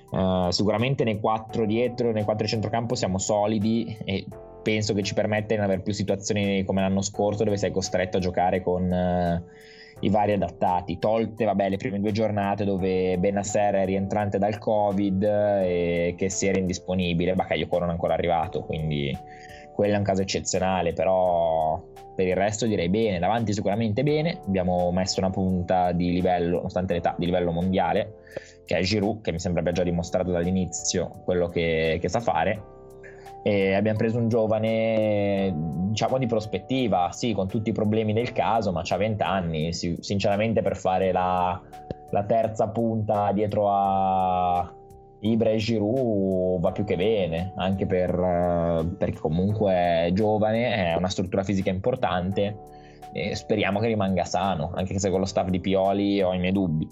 [0.09, 4.25] uh, sicuramente nei quattro dietro nei quattro centrocampo siamo solidi e
[4.63, 8.17] penso che ci permetta di non avere più situazioni come l'anno scorso dove sei costretto
[8.17, 9.43] a giocare con uh,
[9.99, 15.23] i vari adattati, tolte vabbè, le prime due giornate dove Benasser è rientrante dal Covid
[15.23, 19.17] e che si era indisponibile, Bakayoko non è ancora arrivato, quindi
[19.73, 21.81] quello è un caso eccezionale, però
[22.15, 26.93] per il resto direi bene, davanti sicuramente bene, abbiamo messo una punta di livello, nonostante
[26.93, 28.15] l'età, di livello mondiale,
[28.65, 32.72] che è Giroud, che mi sembra abbia già dimostrato dall'inizio quello che, che sa fare,
[33.43, 35.53] e abbiamo preso un giovane,
[35.89, 39.73] diciamo di prospettiva, sì, con tutti i problemi del caso, ma ha 20 anni.
[39.73, 41.61] sinceramente, per fare la,
[42.09, 44.73] la, terza punta dietro a
[45.19, 48.15] Ibra e Giroud va più che bene, anche per,
[48.97, 52.71] perché comunque è giovane, è una struttura fisica importante.
[53.11, 56.53] E speriamo che rimanga sano, anche se con lo staff di Pioli ho i miei
[56.53, 56.89] dubbi.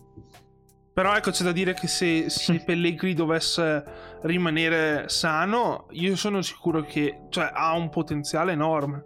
[1.01, 3.83] Però ecco c'è da dire che se, se Pellegrini dovesse
[4.21, 9.03] rimanere sano, io sono sicuro che cioè, ha un potenziale enorme.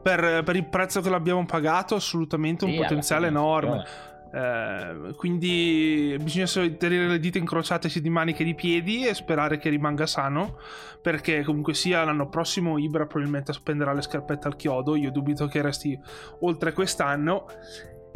[0.00, 3.84] Per, per, il prezzo che l'abbiamo pagato, assolutamente un potenziale enorme.
[4.32, 9.58] Eh, quindi bisogna tenere le dita incrociate sia di maniche e di piedi e sperare
[9.58, 10.58] che rimanga sano.
[11.02, 14.94] Perché comunque sia l'anno prossimo Ibra probabilmente spenderà le scarpette al chiodo.
[14.94, 15.98] Io dubito che resti
[16.42, 17.46] oltre quest'anno.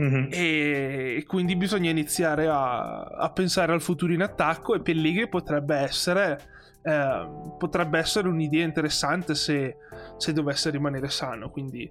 [0.00, 0.28] Mm-hmm.
[0.30, 6.40] E, quindi bisogna iniziare a, a, pensare al futuro in attacco e Pellegrini potrebbe essere,
[6.82, 9.76] eh, potrebbe essere un'idea interessante se,
[10.16, 11.50] se, dovesse rimanere sano.
[11.50, 11.90] Quindi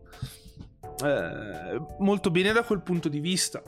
[1.03, 3.61] eh, molto bene da quel punto di vista.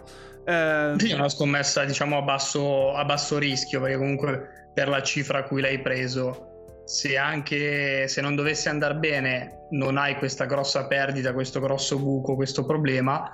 [0.46, 5.04] Eh, sì, è una scommessa diciamo a basso, a basso rischio perché comunque per la
[5.04, 6.48] cifra a cui l'hai preso
[6.86, 12.34] se anche se non dovesse andare bene non hai questa grossa perdita, questo grosso buco,
[12.34, 13.32] questo problema,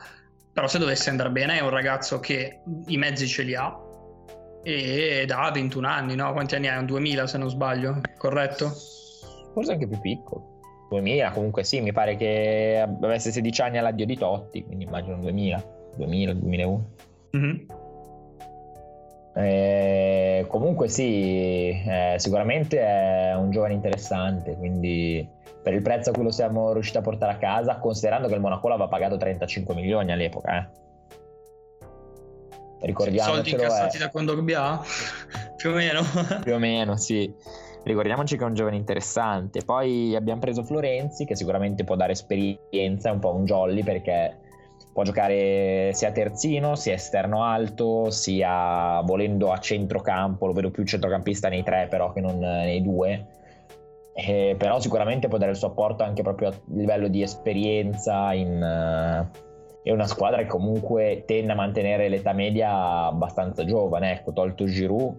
[0.55, 3.77] però se dovesse andare bene è un ragazzo che i mezzi ce li ha
[4.63, 6.31] ed ha 21 anni, no?
[6.31, 6.79] Quanti anni hai?
[6.79, 8.71] Un 2000 se non sbaglio, corretto?
[9.53, 10.61] Forse anche più piccolo.
[10.91, 15.63] 2000 comunque sì, mi pare che avesse 16 anni all'addio di Totti, quindi immagino 2000,
[15.97, 16.89] 2000, 2001.
[17.35, 17.55] Mm-hmm.
[19.35, 25.27] Eh, comunque sì, eh, sicuramente è un giovane interessante, quindi
[25.65, 28.39] per il prezzo a cui lo siamo riusciti a portare a casa, considerando che il
[28.39, 30.59] Monaco l'aveva pagato 35 milioni all'epoca.
[30.59, 30.67] Eh.
[32.81, 33.33] Ricordiamocelo.
[33.33, 33.99] Soldi incassati è...
[33.99, 34.79] da Kondogbia?
[35.57, 36.03] più o meno.
[36.43, 37.33] più o meno, sì.
[37.83, 39.63] Ricordiamoci che è un giovane interessante.
[39.65, 44.37] Poi abbiamo preso Florenzi, che sicuramente può dare esperienza, è un po' un jolly perché
[44.93, 51.49] può giocare sia terzino, sia esterno alto, sia volendo a centrocampo, lo vedo più centrocampista
[51.49, 53.25] nei tre però che non nei due.
[54.17, 58.61] Eh, però sicuramente può dare il suo apporto anche proprio a livello di esperienza in,
[58.61, 59.39] uh,
[59.83, 65.17] è una squadra che comunque tende a mantenere l'età media abbastanza giovane ecco tolto Giroud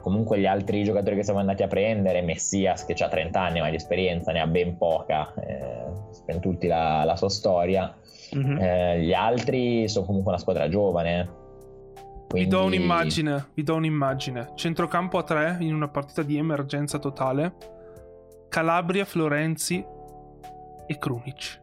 [0.00, 3.70] comunque gli altri giocatori che siamo andati a prendere Messias che ha 30 anni ma
[3.70, 7.94] di esperienza ne ha ben poca eh, tutti la, la sua storia
[8.36, 8.58] Mm-hmm.
[8.58, 11.40] Eh, gli altri sono comunque una squadra giovane.
[12.28, 12.48] Quindi...
[12.48, 14.52] Vi do un'immagine, vi do un'immagine.
[14.54, 17.54] Centrocampo a tre in una partita di emergenza totale.
[18.52, 19.82] Calabria, Florenzi
[20.86, 21.60] e Krunic.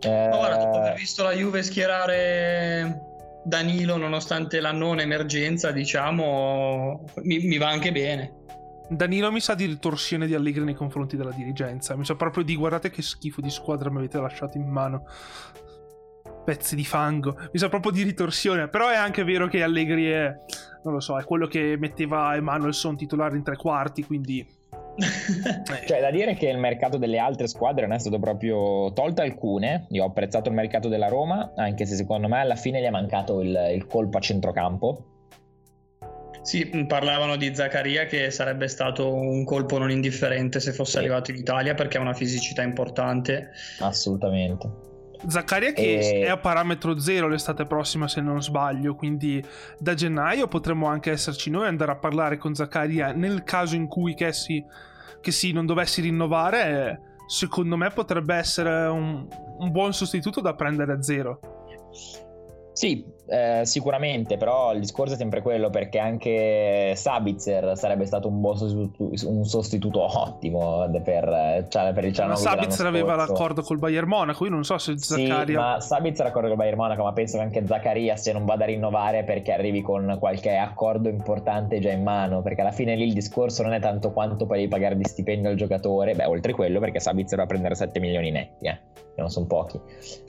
[0.00, 0.30] Eh...
[0.32, 2.98] Ora, dopo aver visto la Juve schierare
[3.44, 8.36] Danilo nonostante la non emergenza, diciamo, mi, mi va anche bene.
[8.88, 11.94] Danilo mi sa di ritorsione di Allegri nei confronti della dirigenza.
[11.94, 15.04] Mi sa proprio di guardate che schifo di squadra mi avete lasciato in mano.
[16.42, 17.36] Pezzi di fango.
[17.52, 18.68] Mi sa proprio di ritorsione.
[18.68, 20.34] Però è anche vero che Allegri è.
[20.84, 24.02] Non lo so, è quello che metteva Emanuelson titolare in tre quarti.
[24.04, 24.56] Quindi.
[25.86, 29.86] cioè, da dire che il mercato delle altre squadre non è stato proprio tolto alcune.
[29.90, 32.90] Io ho apprezzato il mercato della Roma, anche se secondo me alla fine gli è
[32.90, 35.16] mancato il, il colpo a centrocampo
[36.48, 40.98] sì, parlavano di Zaccaria che sarebbe stato un colpo non indifferente se fosse sì.
[40.98, 43.50] arrivato in Italia perché ha una fisicità importante.
[43.80, 44.87] Assolutamente.
[45.26, 46.20] Zaccaria che e...
[46.24, 49.42] è a parametro zero l'estate prossima se non sbaglio, quindi
[49.78, 54.14] da gennaio potremmo anche esserci noi andare a parlare con Zaccaria nel caso in cui
[54.14, 54.64] che si,
[55.20, 59.26] che si non dovessi rinnovare, secondo me potrebbe essere un,
[59.58, 61.40] un buon sostituto da prendere a zero.
[62.72, 68.40] Sì, eh, sicuramente, però il discorso è sempre quello perché anche Sabitzer sarebbe stato un
[68.40, 74.08] buon sostituto, un sostituto ottimo per, cioè, per il Cianoglu Sabitzer aveva l'accordo col Bayern
[74.08, 75.44] Monaco, io non so se Zaccaria...
[75.44, 78.46] Sì, ma Sabitzer ha l'accordo col Bayern Monaco, ma penso che anche Zaccaria se non
[78.46, 82.96] vada a rinnovare perché arrivi con qualche accordo importante già in mano, perché alla fine
[82.96, 86.24] lì il discorso non è tanto quanto poi devi pagare di stipendio al giocatore, beh
[86.24, 89.78] oltre quello perché Sabitzer va a prendere 7 milioni netti, eh, che non sono pochi,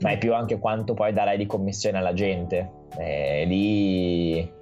[0.00, 4.58] ma è più anche quanto poi darai di commissione alla gente eh, lì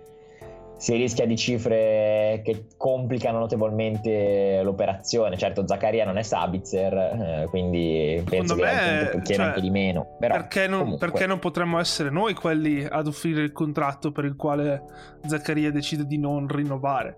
[0.78, 5.36] si rischia di cifre che complicano notevolmente l'operazione.
[5.36, 10.16] Certo, Zaccaria non è Sabitzer, eh, quindi penso Secondo che me, cioè, anche di meno.
[10.20, 14.36] Però, perché, non, perché, non, potremmo essere noi quelli ad offrire il contratto per il
[14.36, 14.82] quale
[15.26, 17.16] Zaccaria decide di non rinnovare?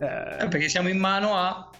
[0.00, 0.48] Eh...
[0.48, 1.70] perché siamo in mano a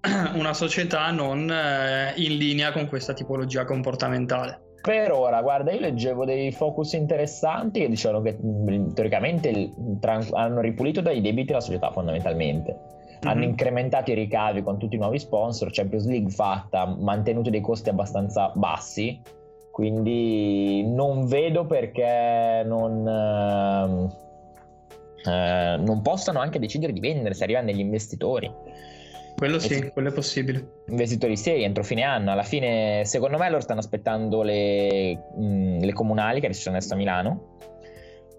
[0.34, 4.68] una società non eh, in linea con questa tipologia comportamentale.
[4.80, 9.72] Per ora, guarda, io leggevo dei focus interessanti che dicevano che mm, teoricamente
[10.32, 12.72] hanno ripulito dai debiti la società fondamentalmente.
[12.72, 13.20] Mm-hmm.
[13.20, 17.90] Hanno incrementato i ricavi con tutti i nuovi sponsor, Champions League fatta, mantenuto dei costi
[17.90, 19.20] abbastanza bassi,
[19.70, 24.08] quindi non vedo perché non, eh,
[25.30, 28.50] eh, non possano anche decidere di vendere se arrivano degli investitori.
[29.40, 30.82] Quello sì, quello è possibile.
[30.88, 32.30] Investitori seri entro fine anno.
[32.30, 36.76] Alla fine, secondo me, loro stanno aspettando le, mh, mm, le comunali che ci sono
[36.76, 37.56] adesso a Milano.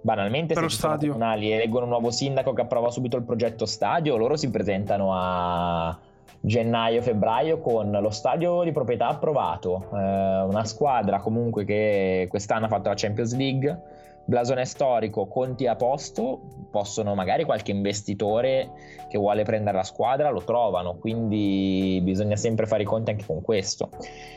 [0.04, 3.24] Banalmente, per se ci sono comunali e leggono un nuovo sindaco che approva subito il
[3.24, 6.00] progetto stadio, loro si presentano a
[6.40, 12.90] gennaio-febbraio con lo stadio di proprietà approvato, eh, una squadra comunque che quest'anno ha fatto
[12.90, 13.82] la Champions League
[14.26, 18.72] blasone storico, conti a posto, possono magari qualche investitore
[19.10, 23.42] che vuole prendere la squadra lo trovano, quindi bisogna sempre fare i conti anche con
[23.42, 23.90] questo.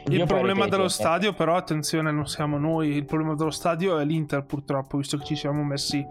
[0.07, 3.99] Il Io problema ripeto, dello stadio però, attenzione, non siamo noi, il problema dello stadio
[3.99, 6.05] è l'Inter purtroppo, visto che ci siamo messi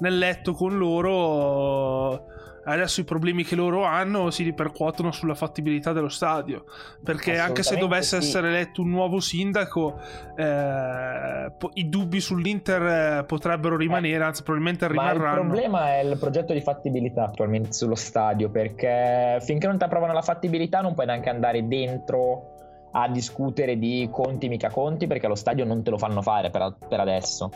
[0.00, 2.26] nel letto con loro
[2.64, 6.64] adesso i problemi che loro hanno si ripercuotono sulla fattibilità dello stadio
[7.02, 8.28] perché anche se dovesse sì.
[8.28, 9.98] essere eletto un nuovo sindaco
[10.36, 16.18] eh, i dubbi sull'Inter eh, potrebbero rimanere anzi probabilmente rimarranno Ma il problema è il
[16.18, 21.06] progetto di fattibilità attualmente sullo stadio perché finché non ti approvano la fattibilità non puoi
[21.06, 22.50] neanche andare dentro
[22.92, 26.76] a discutere di conti mica conti perché lo stadio non te lo fanno fare per,
[26.88, 27.50] per adesso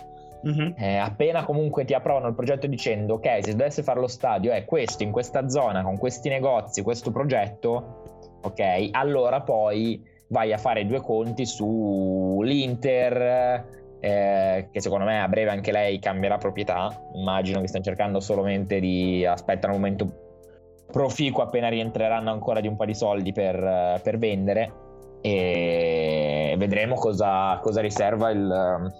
[0.46, 0.72] Mm-hmm.
[0.76, 4.64] Eh, appena comunque ti approvano il progetto dicendo ok, se dovesse fare lo stadio è
[4.64, 10.86] questo in questa zona con questi negozi, questo progetto, ok, allora poi vai a fare
[10.86, 13.14] due conti sull'Inter.
[13.98, 17.08] Eh, che secondo me a breve anche lei cambierà proprietà.
[17.14, 20.06] Immagino che stiano cercando solamente di aspettare un momento
[20.92, 24.72] proficuo appena rientreranno ancora di un po' di soldi per, per vendere
[25.20, 28.92] e vedremo cosa, cosa riserva il,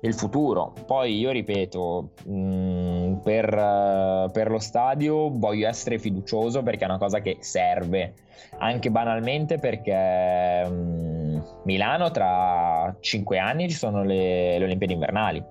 [0.00, 0.72] il futuro.
[0.86, 6.88] Poi io ripeto, mh, mm, per, uh, per, lo stadio voglio essere fiducioso perché è
[6.88, 8.14] una cosa che serve,
[8.58, 15.44] anche banalmente perché mh, mm, Milano tra cinque anni ci sono le, le Olimpiadi invernali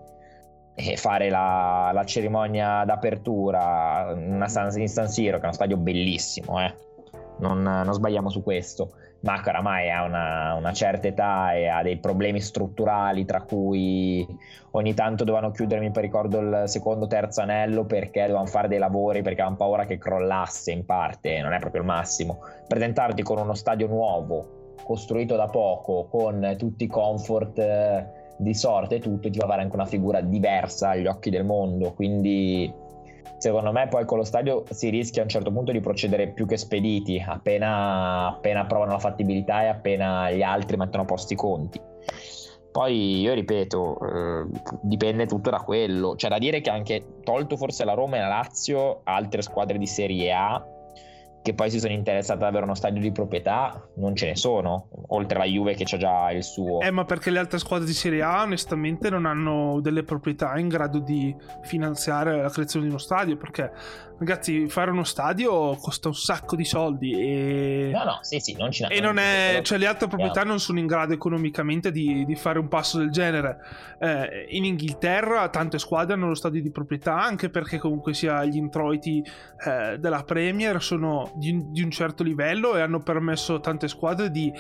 [0.76, 4.72] e fare la, la cerimonia d'apertura in San
[5.10, 6.74] Siro, che è uno stadio bellissimo, eh.
[7.40, 8.92] Non, non sbagliamo su questo.
[9.22, 14.26] Ma oramai ha una, una, certa età e ha dei problemi strutturali, tra cui
[14.72, 19.22] ogni tanto dovevano chiudere, mi ricordo, il secondo terzo anello perché dovevano fare dei lavori
[19.22, 22.40] perché avevano paura che crollasse in parte, non è proprio il massimo.
[22.66, 28.06] Presentarti con uno stadio nuovo, costruito da poco, con tutti i comfort eh,
[28.38, 31.92] di sorte e tutto, ti fa fare anche una figura diversa agli occhi del mondo,
[31.92, 32.88] quindi
[33.38, 36.46] secondo me poi con lo stadio si rischia a un certo punto di procedere più
[36.46, 41.36] che spediti, appena, appena provano la fattibilità e appena gli altri mettono a posto i
[41.36, 41.82] conti.
[42.72, 44.46] Poi io ripeto, eh,
[44.82, 46.14] dipende tutto da quello.
[46.16, 49.88] C'è da dire che anche tolto forse la Roma e la Lazio, altre squadre di
[49.88, 50.64] Serie A
[51.42, 54.90] che poi si sono interessate ad avere uno stadio di proprietà, non ce ne sono,
[55.08, 56.82] oltre alla Juve che c'ha già il suo.
[56.82, 60.68] Eh, ma perché le altre squadre di Serie A onestamente non hanno delle proprietà in
[60.68, 63.72] grado di finanziare la creazione di uno stadio, perché
[64.20, 67.90] ragazzi, fare uno stadio costa un sacco di soldi e...
[67.92, 69.62] No, no, sì, sì, non ci E non è...
[69.64, 73.10] cioè le altre proprietà non sono in grado economicamente di, di fare un passo del
[73.10, 73.58] genere.
[74.00, 78.58] Eh, in Inghilterra tante squadre hanno lo stadio di proprietà, anche perché comunque sia gli
[78.58, 79.24] introiti
[79.66, 84.30] eh, della Premier sono di, di un certo livello e hanno permesso a tante squadre
[84.30, 84.52] di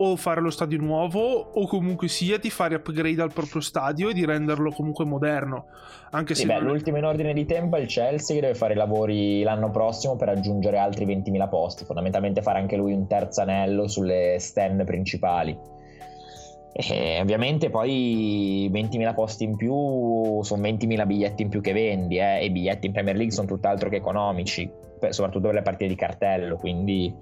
[0.00, 4.14] o fare lo stadio nuovo o comunque sia di fare upgrade al proprio stadio e
[4.14, 5.66] di renderlo comunque moderno.
[6.10, 6.68] Anche sì, se beh, non...
[6.68, 8.76] l'ultimo in ordine di tempo è il Chelsea che deve fare i
[9.08, 13.88] lavori l'anno prossimo per aggiungere altri 20.000 posti, fondamentalmente fare anche lui un terzo anello
[13.88, 15.56] sulle stand principali.
[16.72, 22.40] E ovviamente poi 20.000 posti in più sono 20.000 biglietti in più che vendi eh,
[22.40, 24.70] e i biglietti in Premier League sono tutt'altro che economici
[25.10, 26.56] soprattutto per le partite di cartello.
[26.56, 27.14] Quindi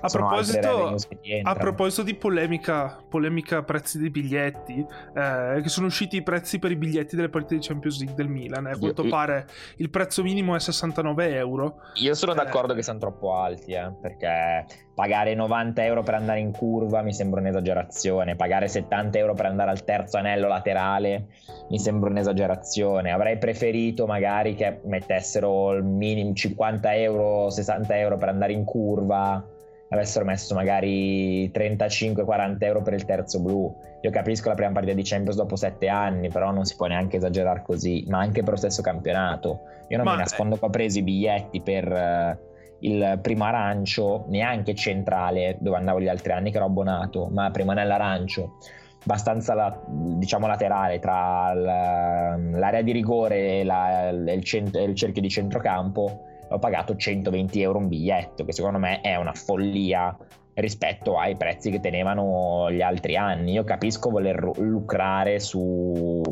[0.00, 0.96] a proposito,
[1.42, 6.70] a proposito di polemica, polemica prezzi dei biglietti, eh, che sono usciti i prezzi per
[6.70, 8.66] i biglietti delle partite di Champions League del Milan.
[8.66, 8.72] Eh.
[8.72, 11.76] A quanto io, pare il prezzo minimo è 69 euro.
[11.94, 12.34] Io sono eh.
[12.34, 17.12] d'accordo che siano troppo alti, eh, perché pagare 90 euro per andare in curva mi
[17.12, 21.28] sembra un'esagerazione, pagare 70 euro per andare al terzo anello laterale
[21.70, 23.12] mi sembra un'esagerazione.
[23.12, 27.17] Avrei preferito magari che mettessero il minimo 50 euro,
[27.48, 29.44] 60 euro per andare in curva,
[29.90, 33.74] avessero messo magari 35-40 euro per il terzo blu.
[34.02, 37.16] Io capisco la prima partita di Champions dopo 7 anni, però non si può neanche
[37.16, 39.60] esagerare così, ma anche per lo stesso campionato.
[39.88, 42.46] Io non ma mi nascondo che ho preso i biglietti per
[42.80, 47.74] il primo arancio, neanche centrale dove andavo gli altri anni che ero abbonato, ma prima
[47.74, 48.56] nell'arancio,
[49.02, 55.28] abbastanza la, diciamo laterale tra l'area di rigore e la, il, cent- il cerchio di
[55.28, 60.16] centrocampo, ho pagato 120 euro un biglietto, che secondo me è una follia
[60.54, 63.52] rispetto ai prezzi che tenevano gli altri anni.
[63.52, 66.22] Io capisco voler lucrare su,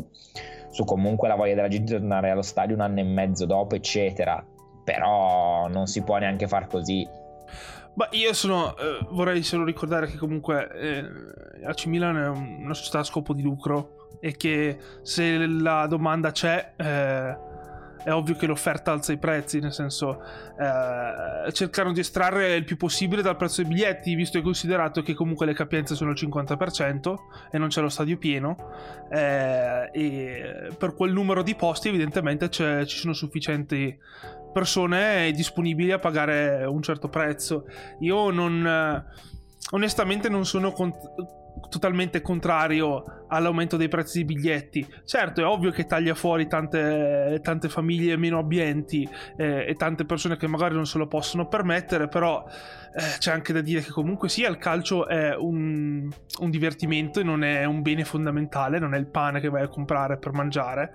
[0.69, 3.75] su comunque la voglia della gente di tornare allo stadio un anno e mezzo dopo,
[3.75, 4.43] eccetera
[4.87, 7.05] però non si può neanche far così.
[7.95, 8.73] Ma io sono.
[8.77, 13.41] Eh, vorrei solo ricordare che comunque eh, AC Milan è una società a scopo di
[13.41, 16.71] lucro e che se la domanda c'è.
[16.77, 17.46] Eh,
[18.03, 20.21] è ovvio che l'offerta alza i prezzi, nel senso
[20.59, 25.13] eh, cercano di estrarre il più possibile dal prezzo dei biglietti, visto e considerato che
[25.13, 27.15] comunque le capienze sono il 50%
[27.51, 28.57] e non c'è lo stadio pieno,
[29.09, 33.97] eh, e per quel numero di posti evidentemente ci sono sufficienti
[34.53, 37.65] persone disponibili a pagare un certo prezzo.
[37.99, 39.05] Io non
[39.71, 44.87] onestamente non sono cont- totalmente contrario all'aumento dei prezzi dei biglietti.
[45.05, 50.37] Certo, è ovvio che taglia fuori tante, tante famiglie meno abbienti eh, e tante persone
[50.37, 54.29] che magari non se lo possono permettere, però eh, c'è anche da dire che comunque
[54.29, 58.97] sia il calcio è un, un divertimento e non è un bene fondamentale, non è
[58.97, 60.93] il pane che vai a comprare per mangiare.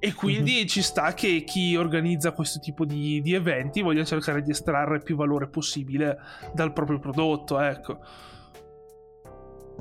[0.00, 0.66] E quindi mm-hmm.
[0.66, 5.16] ci sta che chi organizza questo tipo di, di eventi voglia cercare di estrarre più
[5.16, 6.18] valore possibile
[6.54, 7.98] dal proprio prodotto, ecco.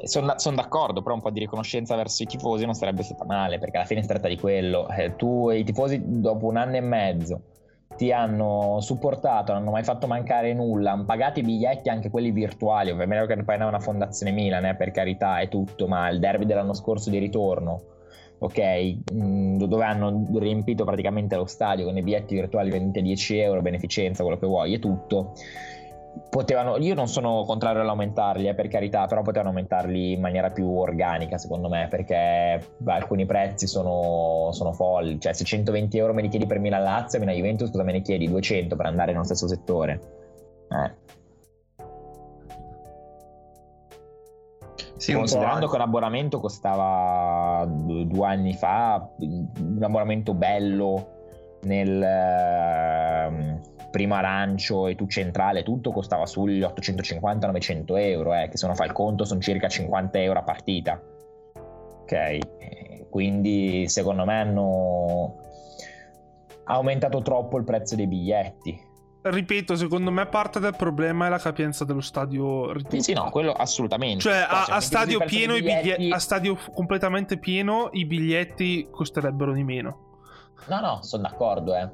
[0.03, 3.57] Sono, son d'accordo, però un po' di riconoscenza verso i tifosi non sarebbe stata male,
[3.57, 4.88] perché alla fine si tratta di quello.
[4.89, 7.41] Eh, tu e i tifosi dopo un anno e mezzo
[7.97, 12.31] ti hanno supportato, non hanno mai fatto mancare nulla, hanno pagato i biglietti anche quelli
[12.31, 16.19] virtuali, ovviamente che poi è una fondazione Milan, eh, per carità, è tutto, ma il
[16.19, 17.81] derby dell'anno scorso di ritorno,
[18.37, 23.37] ok, mm, dove hanno riempito praticamente lo stadio con i biglietti virtuali venduti a 10
[23.39, 25.33] euro, beneficenza, quello che vuoi, è tutto
[26.30, 30.70] potevano, io non sono contrario all'aumentarli, eh, per carità, però potevano aumentarli in maniera più
[30.70, 35.20] organica, secondo me, perché beh, alcuni prezzi sono, sono, folli.
[35.20, 38.02] Cioè, se 120 euro me li chiedi per Milan Lazio, Milan Juventus, cosa me ne
[38.02, 38.28] chiedi?
[38.28, 40.02] 200 per andare nello stesso settore.
[40.70, 41.06] Eh.
[44.98, 51.15] Sì, Considerando che un abbonamento costava due anni fa, un abbonamento bello
[51.62, 52.00] nel
[53.88, 58.75] eh, primo arancio e tu centrale, tutto costava sugli 850-900 euro, eh, che se uno
[58.75, 61.02] fa il conto sono circa 50 euro a partita.
[62.02, 65.35] Ok, quindi secondo me hanno
[66.65, 68.85] aumentato troppo il prezzo dei biglietti
[69.29, 72.71] ripeto, secondo me parte del problema è la capienza dello stadio.
[72.90, 74.21] Sì, sì, no, quello assolutamente.
[74.21, 76.10] Cioè, a, a stadio pieno i biglietti...
[76.10, 80.06] a stadio completamente pieno i biglietti costerebbero di meno.
[80.67, 81.90] No, no, sono d'accordo, eh.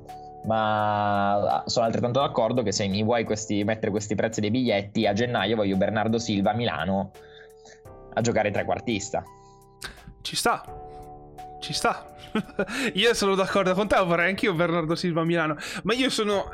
[0.46, 5.14] Ma sono altrettanto d'accordo che se mi vuoi questi, mettere questi prezzi dei biglietti, a
[5.14, 7.12] gennaio voglio Bernardo Silva a Milano
[8.14, 9.24] a giocare trequartista.
[10.22, 10.64] Ci sta.
[11.62, 12.14] Ci sta.
[12.94, 15.56] io sono d'accordo con te, vorrei anch'io Bernardo Silva a Milano.
[15.84, 16.50] Ma io sono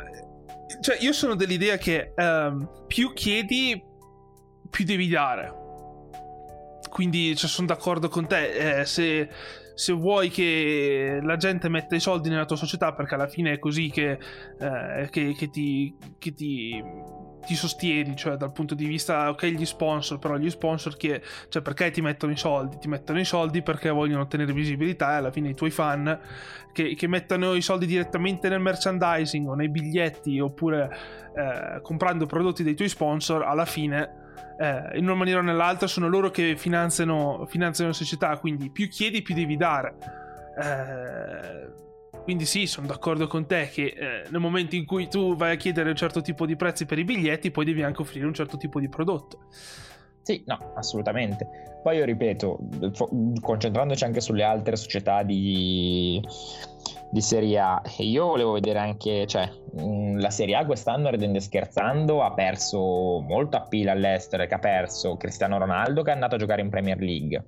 [0.82, 3.82] cioè, io sono dell'idea che um, più chiedi,
[4.70, 5.54] più devi dare.
[6.90, 8.80] Quindi cioè, sono d'accordo con te.
[8.80, 9.30] Eh, se,
[9.80, 13.60] se, vuoi che la gente metta i soldi nella tua società, perché alla fine è
[13.60, 14.20] così che,
[14.60, 16.84] eh, che, che ti, che ti
[17.46, 21.62] ti sostieni, cioè dal punto di vista, ok, gli sponsor, però gli sponsor che, cioè
[21.62, 22.78] perché ti mettono i soldi?
[22.78, 26.20] Ti mettono i soldi perché vogliono ottenere visibilità e alla fine i tuoi fan
[26.74, 30.90] che, che mettono i soldi direttamente nel merchandising o nei biglietti oppure
[31.34, 34.19] eh, comprando prodotti dei tuoi sponsor, alla fine...
[34.60, 38.90] Eh, in una maniera o nell'altra sono loro che finanziano, finanziano la società, quindi più
[38.90, 39.96] chiedi più devi dare.
[40.62, 41.88] Eh,
[42.24, 45.58] quindi sì, sono d'accordo con te che eh, nel momento in cui tu vai a
[45.58, 48.58] chiedere un certo tipo di prezzi per i biglietti, poi devi anche offrire un certo
[48.58, 49.48] tipo di prodotto.
[50.22, 51.48] Sì, no, assolutamente.
[51.82, 52.60] Poi io ripeto,
[53.42, 56.22] concentrandoci anche sulle altre società di,
[57.12, 61.42] di Serie A, io volevo vedere anche, cioè, mm, la Serie A quest'anno, ridendo e
[61.42, 66.38] scherzando, ha perso molto appeal all'estero, che ha perso Cristiano Ronaldo che è andato a
[66.38, 67.46] giocare in Premier League.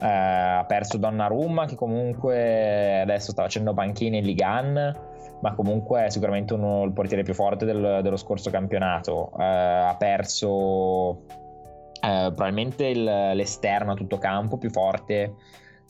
[0.00, 6.10] Eh, ha perso Donnarumma che comunque adesso sta facendo panchine in Ligan ma comunque è
[6.10, 9.30] sicuramente uno, il portiere più forte del, dello scorso campionato.
[9.38, 11.26] Eh, ha perso
[12.00, 15.34] eh, probabilmente il, l'esterno a tutto campo più forte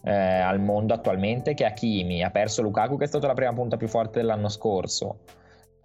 [0.04, 2.22] eh, al mondo attualmente che Hakimi.
[2.22, 5.18] Ha perso Lukaku che è stata la prima punta più forte dell'anno scorso.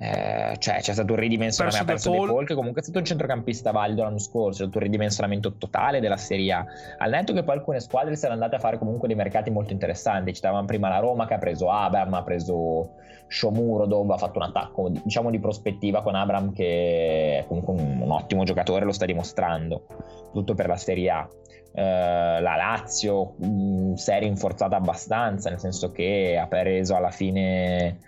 [0.01, 2.45] Eh, cioè c'è stato un ridimensionamento perso, perso De Paul.
[2.45, 6.17] Che comunque è stato un centrocampista valido l'anno scorso c'è stato un ridimensionamento totale della
[6.17, 6.65] Serie A.
[6.97, 10.33] Al netto che poi alcune squadre siano andate a fare comunque dei mercati molto interessanti.
[10.33, 12.91] Citavamo prima la Roma che ha preso Abram ha preso
[13.27, 18.01] Shomuro dove ha fatto un attacco diciamo di prospettiva con Abram che è comunque un,
[18.01, 19.85] un ottimo giocatore lo sta dimostrando
[20.33, 21.29] tutto per la Serie A
[21.73, 27.99] la Lazio mh, mm, si è rinforzata abbastanza nel senso che ha preso alla fine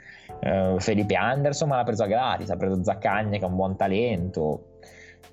[0.42, 3.76] Uh, Felipe Anderson ma l'ha preso a gratis, ha preso Zaccagni che è un buon
[3.76, 4.72] talento.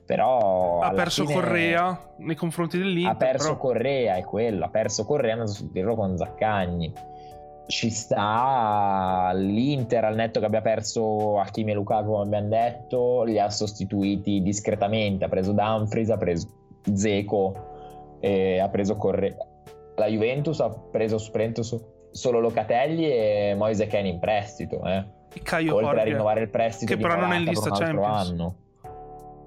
[0.05, 1.35] Però ha perso fine...
[1.35, 3.13] Correa nei confronti dell'Inter.
[3.13, 3.59] Ha perso però...
[3.59, 4.65] Correa, è quello.
[4.65, 6.93] Ha perso Correa, è andato a sostituirlo con Zaccagni.
[7.67, 13.39] Ci sta l'Inter al netto che abbia perso Hakimi e Lukaku, come abbiamo detto, li
[13.39, 15.27] ha sostituiti discretamente.
[15.27, 16.49] Ha preso Dumfries, ha preso
[16.95, 17.78] Zeco,
[18.21, 19.37] ha preso Correa.
[19.97, 25.17] La Juventus ha preso sprento su solo Locatelli e Moise Ken in prestito, eh.
[25.43, 28.57] Caio oltre Jorge, a rinnovare il prestito che però non è in lista altro anno.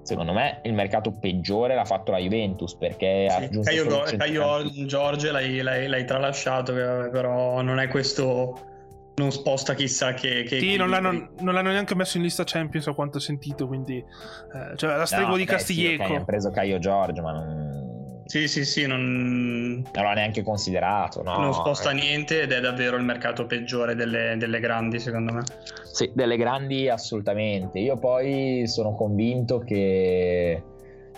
[0.02, 4.16] Secondo me il mercato peggiore l'ha fatto la Juventus perché sì, ha aggiunto Caio, Go-
[4.16, 8.70] Caio Giorgio l'hai, l'hai, l'hai tralasciato, però non è questo
[9.14, 10.42] non sposta chissà che.
[10.42, 13.66] che sì, non l'hanno, non l'hanno, neanche messo in lista Champions a quanto ho sentito.
[13.66, 15.96] Quindi, eh, cioè, la stregua no, di Castiglieco.
[15.96, 17.61] Sì, okay, hanno preso Caio Giorgio, ma non.
[18.24, 19.82] Sì, sì, sì, non...
[19.92, 21.38] non l'ha neanche considerato, no?
[21.38, 21.94] Non sposta eh.
[21.94, 25.42] niente ed è davvero il mercato peggiore delle, delle, grandi, secondo me.
[25.82, 27.78] Sì, delle grandi assolutamente.
[27.78, 30.62] Io poi sono convinto che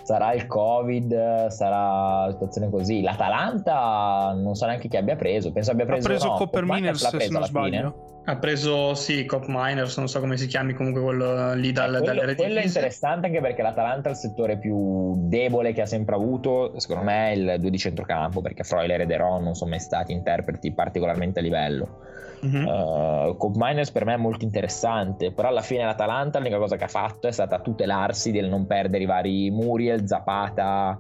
[0.05, 3.03] sarà il Covid, sarà la situazione così.
[3.03, 6.07] L'Atalanta non so neanche chi abbia preso, penso abbia preso...
[6.07, 7.77] Ha preso no, Copper Miners, se non sbaglio.
[7.77, 8.13] Fine.
[8.27, 11.99] Ha preso, sì, Cop Miners, non so come si chiami, comunque quello lì dal, eh,
[11.99, 15.87] quello, dalle Quello è interessante anche perché l'Atalanta è il settore più debole che ha
[15.87, 19.81] sempre avuto, secondo me, il due di centrocampo, perché Freuler e Deron non sono mai
[19.81, 21.99] stati interpreti particolarmente a livello.
[22.45, 22.67] Mm-hmm.
[22.67, 26.85] Uh, Cop Miners per me è molto interessante, però alla fine l'Atalanta l'unica cosa che
[26.85, 30.99] ha fatto è stata tutelarsi del non perdere i vari Muriel, Zapata...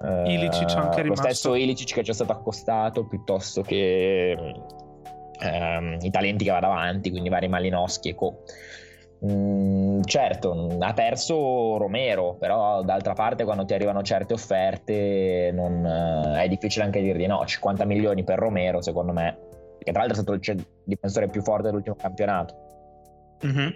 [0.00, 4.36] Uh, Ilicic anche lo stesso Ilicic che ci è stato accostato piuttosto che
[5.42, 8.42] ehm, i talenti che va davanti, quindi vari Malinowski e co.
[9.24, 16.42] Mm, certo, ha perso Romero, però d'altra parte quando ti arrivano certe offerte non, eh,
[16.42, 17.44] è difficile anche dire di no.
[17.44, 19.38] 50 milioni per Romero, secondo me,
[19.82, 22.54] che tra l'altro è stato il difensore più forte dell'ultimo campionato.
[23.46, 23.70] Mm-hmm.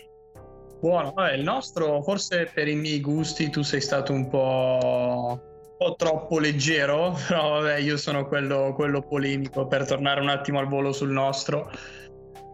[0.80, 5.94] Buono, vabbè, il nostro, forse per i miei gusti, tu sei stato un po' po'
[5.96, 10.92] troppo leggero, però vabbè, io sono quello, quello polemico per tornare un attimo al volo
[10.92, 11.70] sul nostro.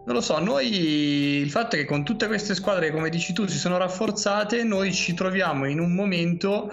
[0.05, 0.68] Non lo so, noi
[1.40, 4.92] il fatto è che con tutte queste squadre, come dici tu, si sono rafforzate, noi
[4.92, 6.68] ci troviamo in un momento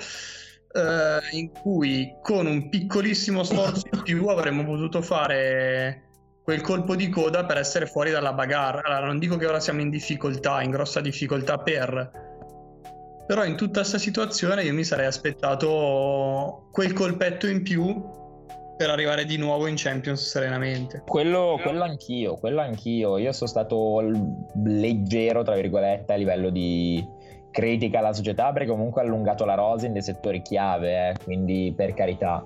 [0.74, 6.09] eh, in cui con un piccolissimo sforzo in più avremmo potuto fare
[6.50, 8.82] quel colpo di coda per essere fuori dalla bagarre.
[8.84, 12.10] Allora, non dico che ora siamo in difficoltà, in grossa difficoltà per,
[13.28, 18.04] però in tutta questa situazione io mi sarei aspettato quel colpetto in più
[18.76, 21.04] per arrivare di nuovo in Champions serenamente.
[21.06, 23.20] Quello, quello anch'io, quello anch'io.
[23.20, 24.02] Io sono stato
[24.66, 27.06] leggero, tra virgolette, a livello di
[27.52, 31.72] critica alla società perché comunque ha allungato la rosa in dei settori chiave, eh, quindi
[31.78, 32.44] per carità.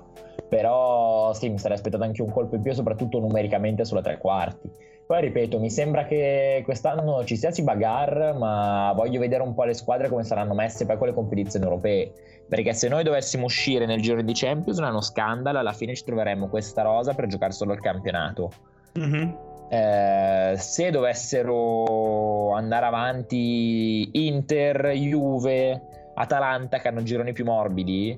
[0.54, 4.70] Però sì, mi sarei aspettato anche un colpo in più, soprattutto numericamente sulla tre quarti.
[5.04, 9.74] Poi ripeto, mi sembra che quest'anno ci sia Cibagar, ma voglio vedere un po' le
[9.74, 12.12] squadre come saranno messe poi con le competizioni europee.
[12.48, 16.04] Perché se noi dovessimo uscire nel giro di Champions è uno scandalo, alla fine ci
[16.04, 18.52] troveremmo questa rosa per giocare solo il campionato.
[18.96, 19.30] Mm-hmm.
[19.70, 25.82] Eh, se dovessero andare avanti Inter, Juve,
[26.14, 28.16] Atalanta, che hanno gironi più morbidi,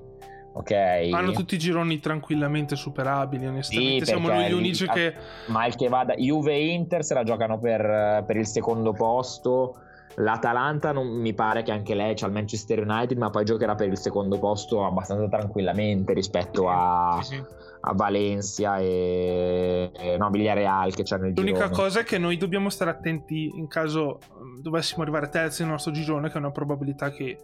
[0.56, 1.10] ok?
[1.12, 4.04] Hanno tutti i gironi tranquillamente superabili, onestamente.
[4.04, 5.14] Sì, Siamo noi gli unici che.
[5.46, 9.80] Ma il che vada, Juve e Inter se la giocano per, per il secondo posto.
[10.18, 13.88] L'Atalanta non mi pare che anche lei c'ha il Manchester United, ma poi giocherà per
[13.88, 17.42] il secondo posto abbastanza tranquillamente rispetto a, sì, sì.
[17.80, 21.74] a Valencia e, e no, Villarreal che c'hanno il L'unica girone.
[21.74, 25.92] cosa è che noi dobbiamo stare attenti in caso mm, dovessimo arrivare terzi nel nostro
[25.92, 27.36] girone, che è una probabilità che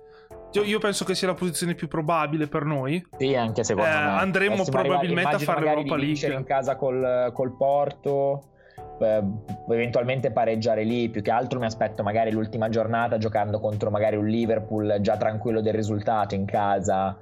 [0.60, 3.04] io penso che sia la posizione più probabile per noi.
[3.16, 3.98] Sì, anche secondo eh, me.
[3.98, 6.32] Andremo Possiamo probabilmente a fare l'Europa League.
[6.32, 8.42] in casa col, col Porto,
[9.00, 9.22] eh,
[9.70, 11.08] eventualmente pareggiare lì.
[11.08, 15.60] Più che altro mi aspetto magari l'ultima giornata giocando contro magari un Liverpool già tranquillo
[15.60, 17.16] del risultato in casa.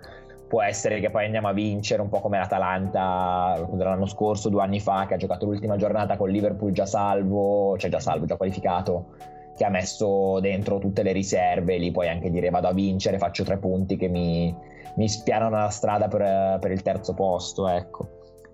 [0.48, 4.80] Può essere che poi andiamo a vincere un po' come l'Atalanta l'anno scorso, due anni
[4.80, 9.38] fa, che ha giocato l'ultima giornata con Liverpool già salvo, cioè già salvo, già qualificato
[9.60, 13.44] che ha messo dentro tutte le riserve, lì puoi anche dire vado a vincere, faccio
[13.44, 14.56] tre punti che mi,
[14.96, 18.08] mi spianano la strada per, per, il terzo posto, ecco.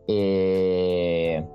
[0.05, 1.47] E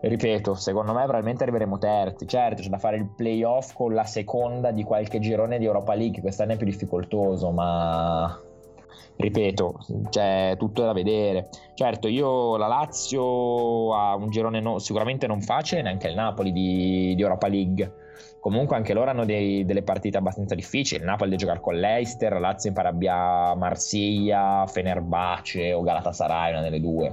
[0.00, 2.26] ripeto, secondo me probabilmente arriveremo terzi.
[2.26, 6.22] Certo, c'è da fare il playoff con la seconda di qualche girone di Europa League,
[6.22, 8.40] quest'anno è più difficoltoso, ma
[9.16, 11.50] ripeto, c'è tutto da vedere.
[11.74, 17.14] Certo, io la Lazio ha un girone no, sicuramente non facile, neanche il Napoli di,
[17.14, 18.04] di Europa League
[18.46, 21.00] comunque anche loro hanno dei, delle partite abbastanza difficili.
[21.00, 26.62] Il Napoli deve giocare con l'Eister, la Lazio pare abbia Marsiglia, Fenerbace o Galatasaray, una
[26.62, 27.12] delle due.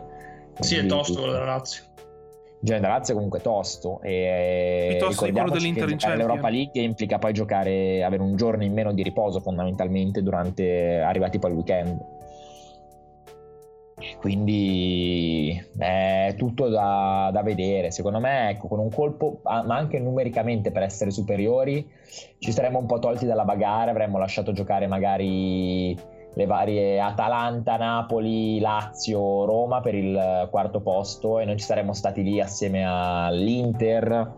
[0.59, 1.86] Sì, è tosto quello della Lazio.
[1.95, 6.27] Il genere della Lazio è comunque tosto e piuttosto di quello dell'Inter in Champions.
[6.27, 11.39] L'Europa League implica poi giocare, avere un giorno in meno di riposo fondamentalmente durante arrivati
[11.39, 11.99] poi il weekend.
[14.18, 17.91] Quindi è tutto da, da, vedere.
[17.91, 21.88] Secondo me, ecco, con un colpo, ma anche numericamente per essere superiori,
[22.39, 25.97] ci saremmo un po' tolti dalla bagarre, avremmo lasciato giocare magari
[26.36, 32.24] le varie Atalanta, Napoli, Lazio, Roma per il quarto posto e non ci saremmo stati
[32.24, 34.34] lì assieme all'Inter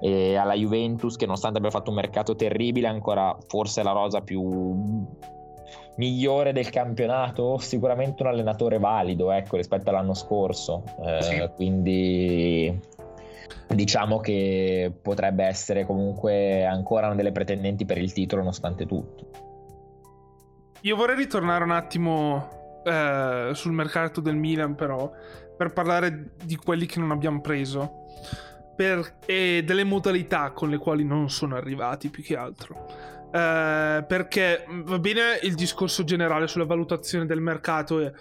[0.00, 5.06] e alla Juventus che nonostante abbia fatto un mercato terribile ancora forse la rosa più
[5.96, 10.84] migliore del campionato, sicuramente un allenatore valido ecco, rispetto all'anno scorso.
[11.04, 11.50] Eh, sì.
[11.54, 12.80] Quindi
[13.68, 19.30] diciamo che potrebbe essere comunque ancora una delle pretendenti per il titolo nonostante tutto.
[20.82, 25.10] Io vorrei ritornare un attimo eh, sul mercato del Milan però
[25.56, 28.04] per parlare di quelli che non abbiamo preso
[28.76, 33.15] per, e delle modalità con le quali non sono arrivati più che altro.
[33.36, 38.00] Eh, perché va bene il discorso generale sulla valutazione del mercato.
[38.00, 38.12] Eh,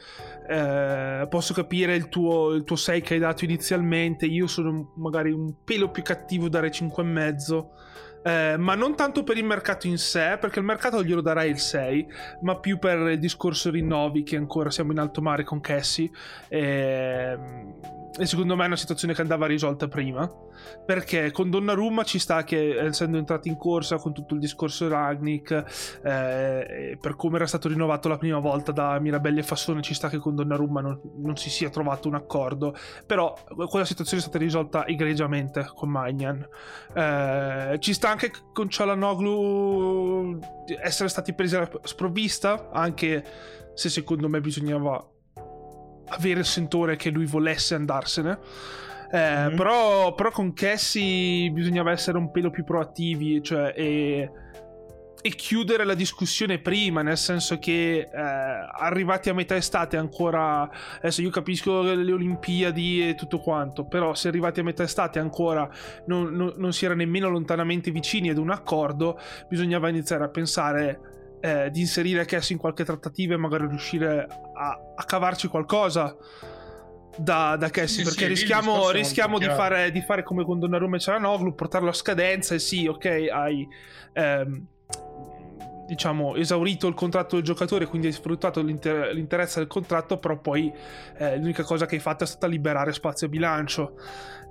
[0.49, 4.25] eh posso capire il tuo, il tuo 6 che hai dato inizialmente.
[4.25, 7.67] Io sono magari un pelo più cattivo, dare 5,5.
[8.25, 11.59] Eh, ma non tanto per il mercato in sé, perché il mercato glielo darei il
[11.59, 12.07] 6,
[12.41, 16.09] ma più per il discorso rinnovi che ancora siamo in alto mare con Cassie.
[16.47, 17.37] Eh,
[18.17, 20.29] e secondo me è una situazione che andava risolta prima.
[20.85, 25.51] Perché con Donnarumma ci sta che essendo entrati in corsa con tutto il discorso Ragnik,
[26.01, 30.07] eh, per come era stato rinnovato la prima volta da Mirabelli e Fassone, ci sta
[30.07, 32.73] che con Donnarumma non, non si sia trovato un accordo.
[33.05, 36.47] Però quella situazione è stata risolta egregiamente con Magnan.
[36.93, 40.39] Eh, ci sta anche con Cialanoglu
[40.81, 43.23] essere stati presi alla sprovvista, anche
[43.73, 45.05] se secondo me bisognava
[46.07, 48.39] avere il sentore che lui volesse andarsene.
[49.11, 49.55] Eh, mm-hmm.
[49.55, 54.31] però, però, con Cassie bisognava essere un pelo più proattivi, cioè, e,
[55.25, 61.23] e chiudere la discussione prima, nel senso che eh, arrivati a metà estate ancora, adesso
[61.23, 65.67] io capisco le Olimpiadi e tutto quanto, però se arrivati a metà estate ancora
[66.05, 69.19] non, non, non si era nemmeno lontanamente vicini ad un accordo,
[69.49, 70.99] bisognava iniziare a pensare
[71.41, 76.15] eh, di inserire Cass in qualche trattativa e magari riuscire a, a cavarci qualcosa
[77.17, 80.97] da, da Cassie sì, perché sì, rischiamo, rischiamo di, fare, di, fare, come con Donnarumma
[80.97, 83.67] e Cialanoglu portarlo a scadenza e sì ok hai
[84.13, 84.67] ehm,
[85.85, 90.73] diciamo esaurito il contratto del giocatore quindi hai sfruttato l'inter- l'interesse del contratto però poi
[91.17, 93.93] eh, l'unica cosa che hai fatto è stata liberare spazio bilancio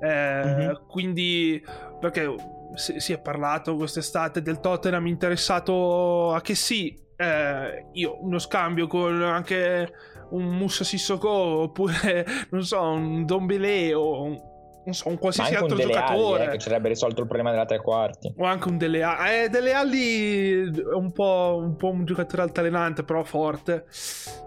[0.01, 0.75] eh, mm-hmm.
[0.87, 1.63] quindi
[2.01, 2.33] perché
[2.75, 8.87] si, si, è parlato quest'estate del Tottenham interessato a che sì eh, io uno scambio
[8.87, 9.93] con anche
[10.31, 14.41] un Musa Sissoko oppure non so un Dombele o un,
[14.85, 17.65] non so, un qualsiasi altro giocatore Alli, eh, che ci avrebbe risolto il problema della
[17.65, 18.33] tre quarti.
[18.37, 22.43] O anche un Dele Alli eh, Dele Alli è un po', un po' un giocatore
[22.43, 23.87] altalenante però forte.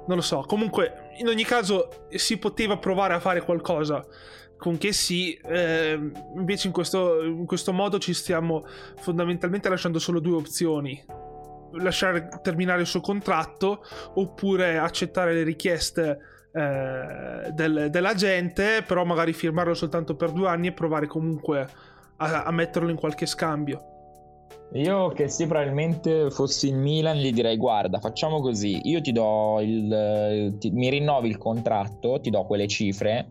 [0.08, 0.44] Non lo so.
[0.48, 4.06] Comunque in ogni caso si poteva provare a fare qualcosa.
[4.58, 6.00] Con che sì, eh,
[6.36, 8.66] invece in questo, in questo modo ci stiamo
[8.98, 11.04] fondamentalmente lasciando solo due opzioni.
[11.74, 13.84] Lasciare terminare il suo contratto
[14.16, 16.20] oppure accettare le richieste
[16.52, 21.68] eh, del, della gente, però magari firmarlo soltanto per due anni e provare comunque
[22.18, 23.96] a, a metterlo in qualche scambio.
[24.74, 28.82] Io che sì, probabilmente fossi in Milan, gli direi: Guarda, facciamo così.
[28.90, 30.56] Io ti do il.
[30.60, 33.30] Ti, mi rinnovi il contratto, ti do quelle cifre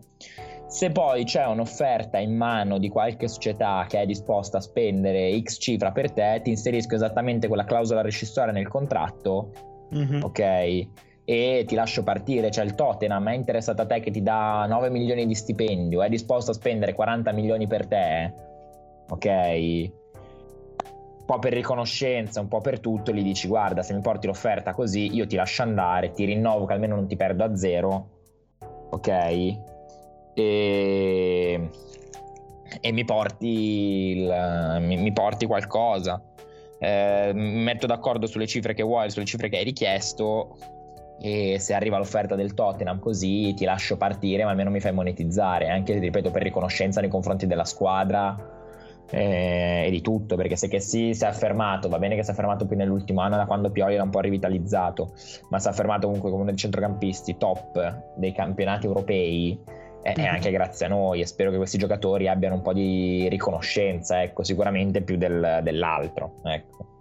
[0.67, 5.59] se poi c'è un'offerta in mano di qualche società che è disposta a spendere X
[5.59, 9.51] cifra per te, ti inserisco esattamente quella clausola rescissoria nel contratto,
[9.95, 10.21] mm-hmm.
[10.21, 10.87] ok?
[11.29, 12.49] E ti lascio partire.
[12.49, 16.07] Cioè, il Tottenham è interessato a te che ti dà 9 milioni di stipendio, è
[16.07, 18.33] disposto a spendere 40 milioni per te,
[19.09, 19.25] ok?
[19.25, 24.73] Un po' per riconoscenza, un po' per tutto, gli dici: Guarda, se mi porti l'offerta
[24.73, 28.07] così, io ti lascio andare, ti rinnovo che almeno non ti perdo a zero,
[28.91, 29.75] ok?
[30.37, 31.69] e,
[32.79, 36.21] e mi, porti il, mi, porti qualcosa.
[36.79, 40.55] Eh, metto d'accordo sulle cifre che vuoi, sulle cifre che hai richiesto
[41.19, 45.69] e se arriva l'offerta del Tottenham così ti lascio partire ma almeno mi fai monetizzare
[45.69, 48.55] anche ripeto per riconoscenza nei confronti della squadra
[49.09, 52.29] eh, e di tutto perché se che sì si è affermato va bene che si
[52.29, 55.13] è affermato più nell'ultimo anno da quando Pioli era un po' rivitalizzato
[55.49, 59.59] ma si è affermato comunque come uno dei centrocampisti top dei campionati europei
[60.01, 60.27] è, è, mhm.
[60.27, 64.43] anche grazie a noi e spero che questi giocatori abbiano un po' di riconoscenza, ecco,
[64.43, 66.35] sicuramente più del, dell'altro.
[66.43, 66.96] Ecco.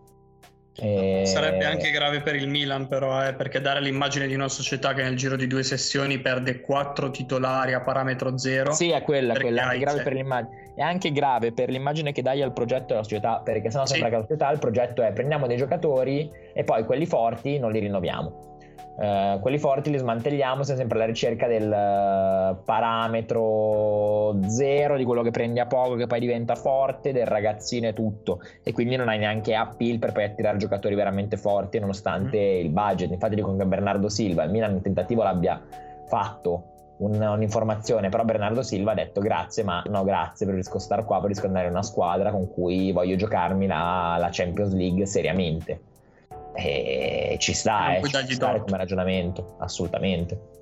[0.79, 1.23] E...
[1.25, 5.03] Sarebbe anche grave per il Milan, però, eh, perché dare l'immagine di una società che
[5.03, 8.73] nel giro di due sessioni perde quattro titolari a parametro zero.
[8.73, 10.73] Sì, è quella, quella è, grave per l'immagine.
[10.75, 14.15] è anche grave per l'immagine che dai al progetto della società, perché sennò sembra sì.
[14.15, 17.79] che la società il progetto è prendiamo dei giocatori e poi quelli forti non li
[17.79, 18.56] rinnoviamo.
[18.97, 25.23] Uh, quelli forti li smantelliamo, siamo sempre alla ricerca del uh, parametro zero di quello
[25.23, 28.41] che prendi a poco, che poi diventa forte, del ragazzino e tutto.
[28.63, 32.65] E quindi non hai neanche appeal per poi attirare giocatori veramente forti, nonostante mm.
[32.65, 33.11] il budget.
[33.11, 35.61] Infatti, dico che Bernardo Silva, il Milan un tentativo l'abbia
[36.07, 36.71] fatto.
[36.99, 41.45] Un, un'informazione, però Bernardo Silva ha detto grazie, ma no, grazie, preferisco stare qua, preferisco
[41.45, 45.79] andare in una squadra con cui voglio giocarmi la, la Champions League seriamente.
[46.57, 50.55] E ci sta, eh, ci sta come ragionamento, assolutamente.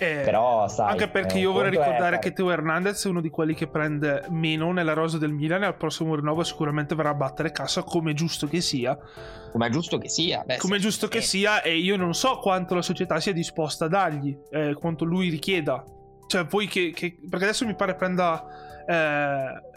[0.00, 2.18] Eh, Però, sai, anche perché io vorrei ricordare è...
[2.20, 5.66] che Teo Hernandez è uno di quelli che prende meno nella rosa del Milan e
[5.66, 8.98] al prossimo rinnovo sicuramente verrà a battere cassa come è giusto che sia.
[9.52, 10.42] Come è giusto che sia.
[10.42, 13.84] Beh, come è giusto che sia e io non so quanto la società sia disposta
[13.84, 15.84] a dargli, eh, quanto lui richieda.
[16.26, 17.18] Cioè voi che, che...
[17.28, 18.42] Perché adesso mi pare prenda...
[18.86, 19.68] Eh,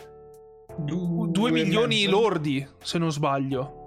[0.76, 3.83] 2 milioni lordi, se non sbaglio.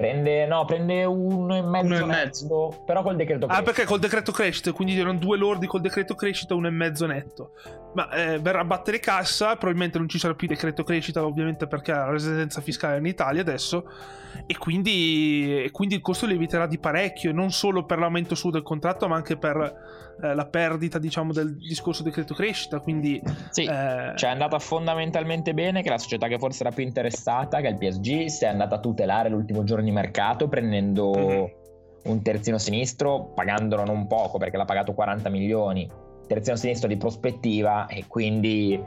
[0.00, 2.44] Prende, no, prende uno e mezzo, uno e mezzo.
[2.46, 3.60] Netto, però col decreto crescita.
[3.60, 7.04] Ah, perché col decreto crescita, quindi erano due lordi col decreto crescita, uno e mezzo
[7.04, 7.50] netto.
[7.92, 11.92] Ma eh, verrà a battere cassa, probabilmente non ci sarà più decreto crescita, ovviamente perché
[11.92, 13.84] ha la residenza fiscale in Italia adesso,
[14.46, 18.62] e quindi, e quindi il costo lieviterà di parecchio, non solo per l'aumento su del
[18.62, 22.80] contratto, ma anche per eh, la perdita, diciamo, del discorso decreto crescita.
[22.80, 24.12] Quindi, sì, eh...
[24.14, 27.70] cioè è andata fondamentalmente bene che la società che forse era più interessata, che è
[27.70, 31.44] il PSG, si è andata a tutelare l'ultimo giorno di mercato prendendo mm-hmm.
[32.04, 35.88] un terzino sinistro, pagandolo non poco perché l'ha pagato 40 milioni.
[36.26, 38.80] Terzino sinistro di prospettiva e quindi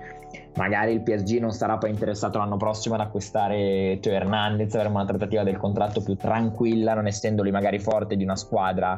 [0.55, 5.05] magari il PSG non sarà poi interessato l'anno prossimo ad acquistare Teo Hernandez, avremo una
[5.05, 8.97] trattativa del contratto più tranquilla, non essendoli magari forte di una squadra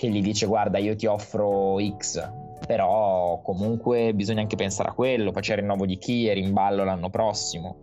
[0.00, 2.26] che gli dice guarda io ti offro X,
[2.66, 6.84] però comunque bisogna anche pensare a quello, poi c'è il rinnovo di Kier in ballo
[6.84, 7.82] l'anno prossimo.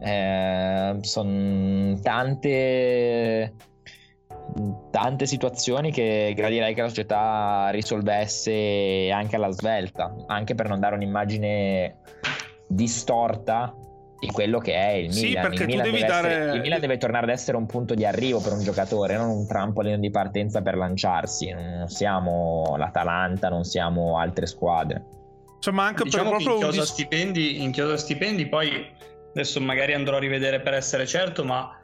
[0.00, 3.52] Eh, sono tante
[4.90, 10.94] tante situazioni che gradirei che la società risolvesse anche alla svelta, anche per non dare
[10.94, 11.96] un'immagine
[12.68, 13.74] distorta
[14.20, 15.48] di quello che è il sì, Milan.
[15.48, 16.28] Perché il Milan, devi dare...
[16.28, 19.30] essere, il Milan deve tornare ad essere un punto di arrivo per un giocatore, non
[19.30, 21.50] un trampolino di partenza per lanciarsi.
[21.50, 25.04] Non siamo l'Atalanta, non siamo altre squadre.
[25.58, 26.90] Cioè, ma anche diciamo per proprio in chiosa, dis...
[26.90, 28.86] stipendi, in chiosa stipendi, poi
[29.30, 31.78] adesso magari andrò a rivedere per essere certo, ma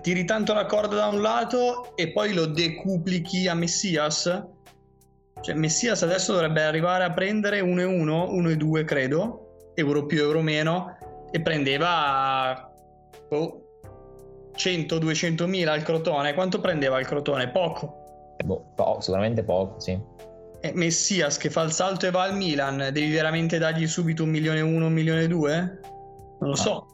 [0.00, 4.44] tiri tanto la corda da un lato e poi lo decuplichi a Messias.
[5.40, 10.04] Cioè, Messias adesso dovrebbe arrivare a prendere 1 e 1, 1 e 2 credo, euro
[10.06, 10.97] più, euro meno,
[11.30, 12.72] e prendeva
[13.30, 13.62] oh,
[14.56, 16.34] 100-200 mila al Crotone.
[16.34, 17.48] Quanto prendeva il Crotone?
[17.48, 18.36] Poco.
[18.44, 19.98] Boh, po- sicuramente poco, sì.
[20.60, 24.30] E Messias che fa il salto e va al Milan, devi veramente dargli subito un
[24.30, 25.56] milione e uno, un milione e due?
[25.56, 26.56] Non lo no.
[26.56, 26.86] so.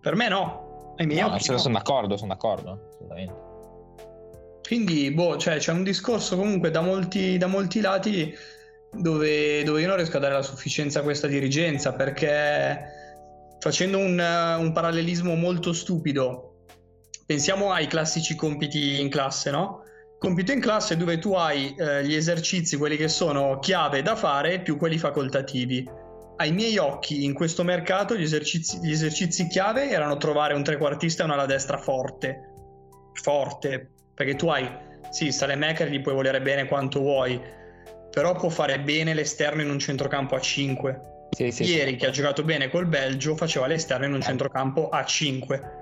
[0.00, 0.94] Per me no.
[0.96, 1.58] Ai miei no, occhi, no.
[1.58, 3.46] sono d'accordo, sono d'accordo, assolutamente.
[4.66, 8.34] Quindi, boh, cioè, c'è un discorso comunque da molti, da molti lati
[8.92, 12.97] dove, dove, io non riesco a dare la sufficienza a questa dirigenza perché
[13.58, 14.18] facendo un,
[14.58, 16.64] un parallelismo molto stupido,
[17.26, 19.82] pensiamo ai classici compiti in classe, no?
[20.18, 24.60] Compito in classe dove tu hai eh, gli esercizi, quelli che sono chiave da fare,
[24.60, 26.06] più quelli facoltativi
[26.40, 31.22] ai miei occhi in questo mercato gli esercizi, gli esercizi chiave erano trovare un trequartista
[31.22, 32.52] e una alla destra forte.
[33.12, 34.70] Forte, perché tu hai,
[35.10, 37.40] sì, Salemaker gli puoi volere bene quanto vuoi,
[38.10, 41.00] però può fare bene l'esterno in un centrocampo a 5.
[41.30, 41.96] Sì, sì, Ieri, sì.
[41.96, 45.72] che ha giocato bene col Belgio, faceva l'esterno in un centrocampo a 5.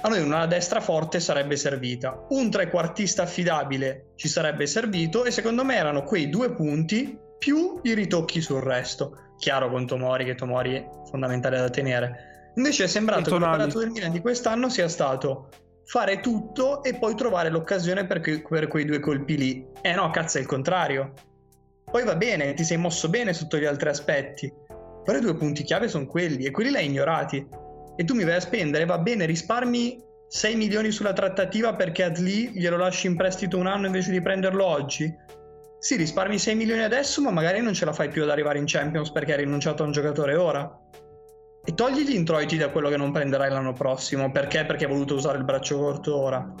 [0.00, 5.64] A noi una destra forte sarebbe servita, un trequartista affidabile ci sarebbe servito e secondo
[5.64, 10.74] me erano quei due punti più i ritocchi sul resto chiaro con Tomori che Tomori
[10.74, 12.52] è fondamentale da tenere.
[12.56, 15.48] Invece è sembrato che il palazzo del Milan di quest'anno sia stato
[15.84, 19.66] fare tutto e poi trovare l'occasione per, que- per quei due colpi lì.
[19.82, 21.12] Eh no, cazzo, è il contrario.
[21.84, 24.52] Poi va bene, ti sei mosso bene sotto gli altri aspetti,
[25.04, 27.46] però i due punti chiave sono quelli e quelli l'hai ignorati.
[27.96, 32.50] E tu mi vai a spendere, va bene, risparmi 6 milioni sulla trattativa perché Adli
[32.52, 35.12] glielo lasci in prestito un anno invece di prenderlo oggi?
[35.84, 38.64] sì, risparmi 6 milioni adesso, ma magari non ce la fai più ad arrivare in
[38.66, 40.80] Champions perché hai rinunciato a un giocatore ora.
[41.62, 44.30] E togli gli introiti da quello che non prenderai l'anno prossimo.
[44.30, 44.64] Perché?
[44.64, 46.54] Perché hai voluto usare il braccio corto ora.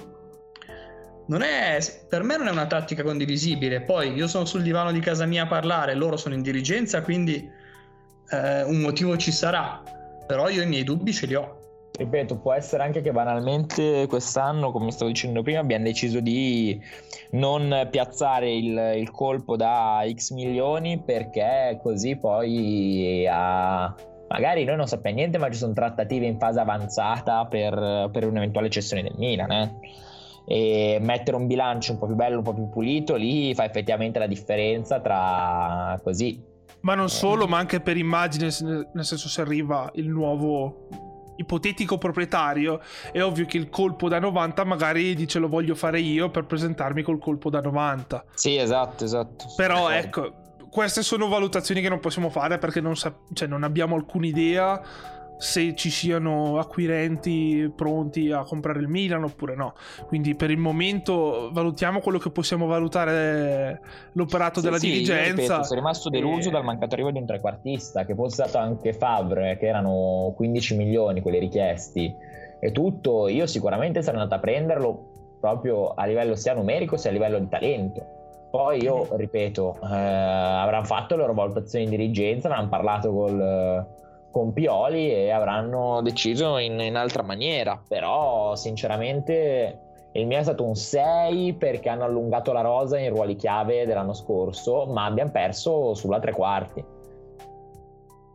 [1.26, 3.80] È, per me non è una tattica condivisibile.
[3.80, 7.50] Poi io sono sul divano di casa mia a parlare, loro sono in dirigenza, quindi
[8.30, 9.82] eh, un motivo ci sarà.
[10.26, 11.62] Però io i miei dubbi ce li ho
[11.96, 16.80] ripeto, può essere anche che banalmente quest'anno, come stavo dicendo prima, abbiamo deciso di
[17.32, 23.94] non piazzare il, il colpo da X milioni perché così poi a...
[24.28, 28.70] magari noi non sappiamo niente, ma ci sono trattative in fase avanzata per, per un'eventuale
[28.70, 29.52] cessione del Milan.
[29.52, 29.74] Eh?
[30.46, 34.18] E mettere un bilancio un po' più bello, un po' più pulito, lì fa effettivamente
[34.18, 36.52] la differenza tra così.
[36.80, 40.88] Ma non solo, ma anche per immagine, nel senso se arriva il nuovo
[41.36, 46.30] ipotetico proprietario, è ovvio che il colpo da 90 magari dice lo voglio fare io
[46.30, 48.24] per presentarmi col colpo da 90.
[48.34, 49.46] Sì, esatto, esatto.
[49.56, 53.94] Però ecco, queste sono valutazioni che non possiamo fare perché non, sa- cioè, non abbiamo
[53.96, 54.82] alcuna idea
[55.44, 59.74] se ci siano acquirenti pronti a comprare il Milan oppure no.
[60.06, 63.80] Quindi per il momento valutiamo quello che possiamo valutare
[64.12, 65.42] l'operato sì, della sì, dirigenza.
[65.42, 66.50] Ripeto, sono rimasto deluso e...
[66.50, 71.20] dal mancato arrivo di un trequartista che fosse stato anche Favre, che erano 15 milioni
[71.20, 72.12] quelli richiesti
[72.58, 73.28] e tutto.
[73.28, 77.48] Io sicuramente sarei andato a prenderlo proprio a livello sia numerico sia a livello di
[77.48, 78.06] talento.
[78.50, 84.02] Poi io, ripeto, eh, avranno fatto le loro valutazioni di dirigenza, avranno parlato col
[84.34, 87.80] con Pioli e avranno deciso in, in altra maniera.
[87.86, 93.36] Però, sinceramente, il mio è stato un 6 perché hanno allungato la rosa in ruoli
[93.36, 96.84] chiave dell'anno scorso, ma abbiamo perso sulla tre quarti.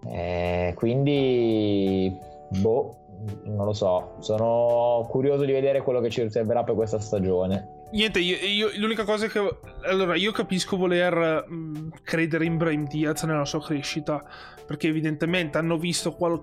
[0.07, 2.17] Eh, quindi,
[2.61, 2.95] boh,
[3.43, 4.11] non lo so.
[4.19, 7.78] Sono curioso di vedere quello che ci riserverà per questa stagione.
[7.91, 9.57] Niente, io, io, l'unica cosa che.
[9.83, 14.23] Allora, io capisco voler mh, credere in Brahim Diaz nella sua crescita,
[14.65, 16.39] perché evidentemente hanno visto qual,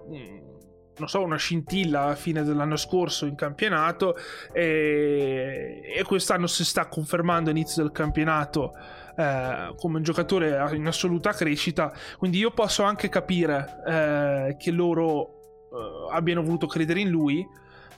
[0.97, 4.17] non so, una scintilla alla fine dell'anno scorso in campionato
[4.53, 8.73] e, e quest'anno si sta confermando all'inizio del campionato
[9.17, 11.93] eh, come un giocatore in assoluta crescita.
[12.19, 15.29] Quindi io posso anche capire eh, che loro
[15.71, 17.47] eh, abbiano voluto credere in lui.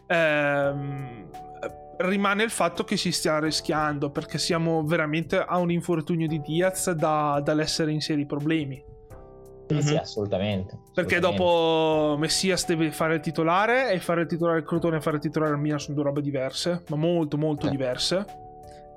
[0.07, 1.46] Ehm
[1.99, 6.90] rimane il fatto che si stia rischiando perché siamo veramente a un infortunio di Diaz
[6.92, 8.84] da, dall'essere in seri problemi.
[9.70, 9.82] Mm-hmm.
[9.82, 11.44] Sì, assolutamente, Perché assolutamente.
[11.44, 15.22] dopo Messias deve fare il titolare e fare il titolare il Crotone e fare il
[15.22, 17.70] titolare al Milan sono due robe diverse, ma molto molto sì.
[17.72, 18.24] diverse.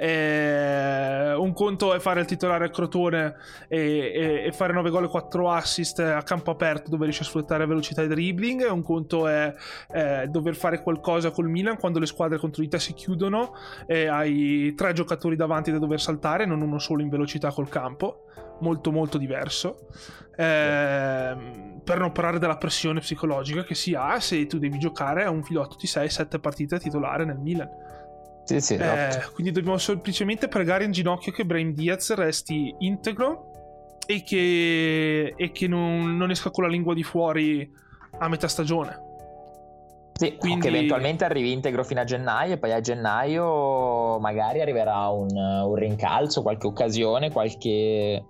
[0.04, 3.36] E un conto è fare il titolare al Crotone
[3.68, 7.26] e, e, e, fare 9 gol e 4 assist a campo aperto dove riesce a
[7.26, 8.68] sfruttare velocità e dribbling.
[8.68, 9.54] Un conto è,
[9.92, 13.54] è dover fare qualcosa col Milan quando le squadre contro di te si chiudono
[13.86, 18.26] e hai tre giocatori davanti da dover saltare, non uno solo in velocità col campo.
[18.62, 19.88] Molto molto diverso.
[20.36, 21.36] Eh,
[21.84, 25.44] per non parlare della pressione psicologica che si ha se tu devi giocare a un
[25.44, 27.70] filotto di 6-7 partite titolare nel Milan.
[28.44, 29.18] Sì, sì, esatto.
[29.18, 33.52] eh, quindi dobbiamo semplicemente pregare in ginocchio che Brain Diaz resti integro
[34.06, 37.70] e che, e che non, non, esca con la lingua di fuori
[38.20, 39.10] a metà stagione.
[40.14, 40.62] Sì, quindi...
[40.62, 45.76] che eventualmente arrivi integro fino a gennaio e poi a gennaio magari arriverà un, un
[45.76, 48.24] rincalzo, qualche occasione, qualche,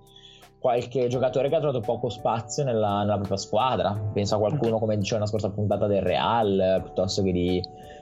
[0.60, 3.92] qualche giocatore che ha trovato poco spazio nella, nella propria squadra.
[4.14, 7.62] Penso a qualcuno, come diceva nella scorsa puntata del Real, piuttosto che di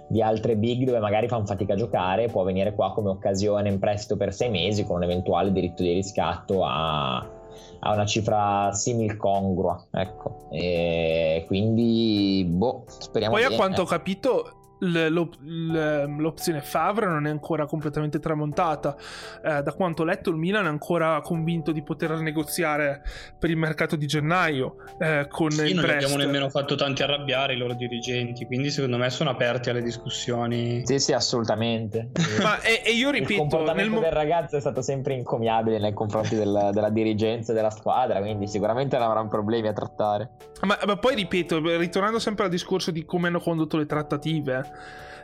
[0.10, 3.80] di altre big dove magari fanno fatica a giocare, può venire qua come occasione in
[3.80, 9.16] prestito per sei mesi con un eventuale diritto di riscatto a, a una cifra simil
[9.18, 9.86] congrua.
[9.91, 13.53] Ecco, e quindi boh, speriamo Poi bene.
[13.53, 18.95] a quanto ho capito l'opzione Favre non è ancora completamente tramontata.
[19.43, 23.01] Eh, da quanto ho letto, il Milan è ancora convinto di poter negoziare
[23.38, 24.75] per il mercato di gennaio.
[24.99, 29.09] Eh, con sì, non abbiamo nemmeno fatto tanti arrabbiare i loro dirigenti, quindi secondo me
[29.09, 30.82] sono aperti alle discussioni.
[30.86, 32.11] Sì, sì, assolutamente.
[32.41, 34.01] Ma, e, e, io ripeto: il comportamento nel...
[34.03, 38.97] del ragazzo è stato sempre incommiabile nei confronti del, della dirigenza della squadra, quindi sicuramente
[38.97, 40.32] non avranno problemi a trattare.
[40.61, 44.68] Ma, ma poi ripeto, ritornando sempre al discorso di come hanno condotto le trattative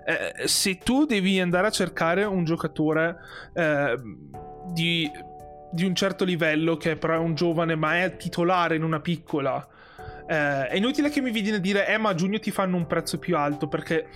[0.06, 3.18] eh, se tu devi andare a cercare un giocatore
[3.54, 3.96] eh,
[4.74, 5.10] di,
[5.72, 9.68] di, un certo livello, che però è un giovane ma è titolare in una piccola,
[10.28, 12.86] eh, è inutile che mi vieni a dire, eh ma a giugno ti fanno un
[12.86, 14.08] prezzo più alto perché,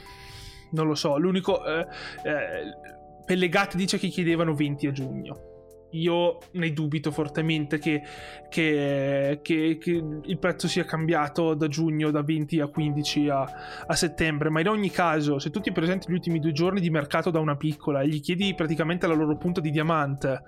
[0.72, 1.66] non lo so, l'unico...
[1.66, 1.88] Eh,
[2.24, 2.98] eh,
[3.30, 5.49] Pellegatti dice che chiedevano 20 a giugno
[5.92, 8.02] io ne dubito fortemente che,
[8.50, 13.52] che, che, che, il prezzo sia cambiato da giugno da 20 a 15 a,
[13.88, 16.90] a, settembre ma in ogni caso se tu ti presenti gli ultimi due giorni di
[16.90, 20.42] mercato da una piccola e gli chiedi praticamente la loro punta di diamante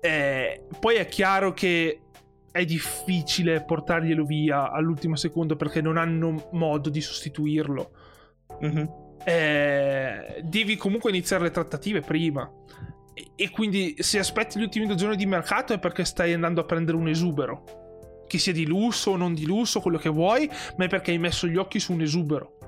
[0.00, 2.00] eh, poi è chiaro che
[2.50, 7.90] è difficile portarglielo via all'ultimo secondo perché non hanno modo di sostituirlo
[8.64, 8.86] mm-hmm.
[9.24, 12.50] eh, devi comunque iniziare le trattative prima
[13.34, 16.64] e quindi se aspetti gli ultimi due giorni di mercato è perché stai andando a
[16.64, 18.24] prendere un esubero.
[18.26, 21.18] Che sia di lusso o non di lusso, quello che vuoi, ma è perché hai
[21.18, 22.58] messo gli occhi su un esubero.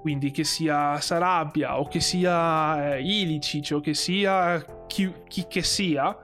[0.00, 5.62] Quindi che sia Sarabia o che sia eh, Ilicic o che sia chi, chi, che
[5.62, 6.16] sia,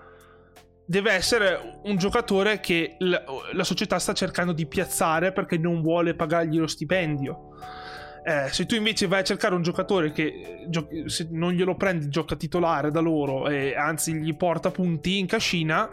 [0.87, 3.23] deve essere un giocatore che la,
[3.53, 7.46] la società sta cercando di piazzare perché non vuole pagargli lo stipendio
[8.27, 12.09] eh, se tu invece vai a cercare un giocatore che gio- se non glielo prendi
[12.09, 15.89] gioca titolare da loro e anzi gli porta punti in cascina,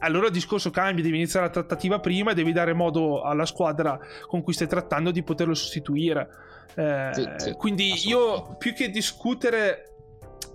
[0.00, 3.98] allora il discorso cambia, devi iniziare la trattativa prima e devi dare modo alla squadra
[4.26, 6.28] con cui stai trattando di poterlo sostituire.
[6.74, 9.99] Eh, sì, sì, quindi io più che discutere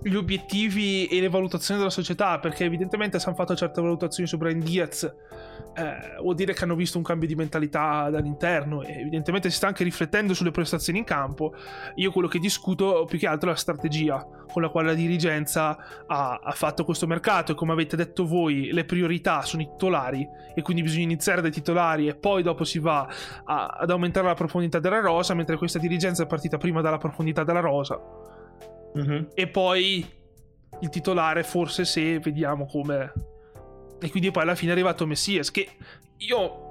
[0.07, 4.37] gli obiettivi e le valutazioni della società, perché evidentemente se hanno fatto certe valutazioni su
[4.37, 9.49] Brian Diaz eh, vuol dire che hanno visto un cambio di mentalità dall'interno e evidentemente
[9.49, 11.55] si sta anche riflettendo sulle prestazioni in campo.
[11.95, 16.05] Io quello che discuto più che altro è la strategia con la quale la dirigenza
[16.05, 20.25] ha, ha fatto questo mercato e come avete detto voi le priorità sono i titolari
[20.53, 23.07] e quindi bisogna iniziare dai titolari e poi dopo si va
[23.43, 27.43] a, ad aumentare la profondità della rosa mentre questa dirigenza è partita prima dalla profondità
[27.43, 27.99] della rosa
[28.97, 29.23] mm-hmm.
[29.33, 30.05] e poi
[30.79, 33.11] il titolare forse se vediamo come
[33.99, 35.67] e quindi poi alla fine è arrivato Messias, che
[36.17, 36.63] io...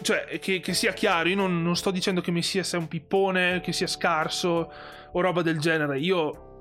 [0.00, 3.60] Cioè, che, che sia chiaro, io non, non, sto dicendo che Messias è un pippone,
[3.60, 4.72] che sia scarso
[5.12, 5.98] o roba del genere.
[5.98, 6.52] Io...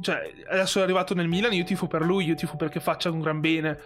[0.00, 3.20] Cioè, adesso è arrivato nel Milan, io tifo per lui, io tifo perché faccia un
[3.20, 3.78] gran bene.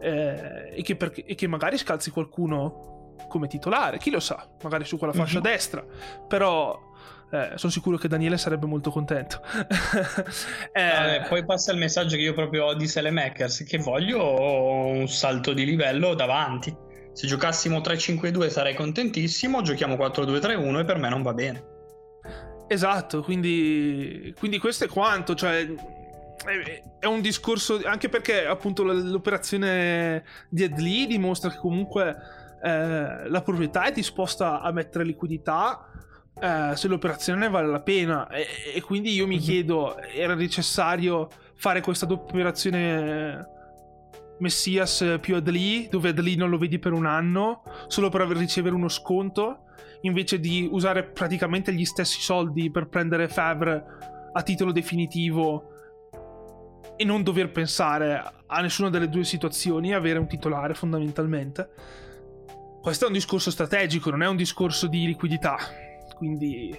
[0.00, 4.84] Eh, e, che perché, e, che magari scalzi qualcuno come titolare, chi lo sa, magari
[4.84, 5.52] su quella fascia mm-hmm.
[5.52, 5.84] destra.
[6.26, 6.91] Però
[7.32, 9.40] eh, sono sicuro che Daniele sarebbe molto contento.
[10.72, 14.22] eh, eh, poi passa il messaggio che io proprio ho di Selemakers, che voglio
[14.86, 16.76] un salto di livello davanti.
[17.14, 21.64] Se giocassimo 3-5-2 sarei contentissimo, giochiamo 4-2-3-1 e per me non va bene.
[22.68, 25.66] Esatto, quindi, quindi questo è quanto, cioè
[26.98, 32.16] è un discorso anche perché appunto l'operazione di Ed dimostra che comunque
[32.62, 35.86] eh, la proprietà è disposta a mettere liquidità
[36.40, 39.44] eh, se l'operazione vale la pena e, e quindi io mi mm-hmm.
[39.44, 43.50] chiedo era necessario fare questa doppia operazione
[44.38, 48.88] Messias più Adli, dove Adli non lo vedi per un anno, solo per ricevere uno
[48.88, 49.66] sconto,
[50.00, 53.84] invece di usare praticamente gli stessi soldi per prendere Favre
[54.32, 55.68] a titolo definitivo
[56.96, 61.70] e non dover pensare a nessuna delle due situazioni avere un titolare fondamentalmente.
[62.80, 65.56] Questo è un discorso strategico, non è un discorso di liquidità.
[66.22, 66.72] Quindi,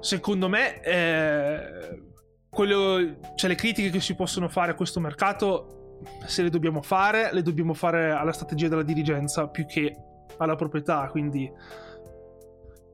[0.00, 2.02] secondo me, eh,
[2.50, 7.32] quello, cioè, le critiche che si possono fare a questo mercato, se le dobbiamo fare,
[7.32, 9.96] le dobbiamo fare alla strategia della dirigenza più che
[10.38, 11.06] alla proprietà.
[11.12, 11.48] Quindi,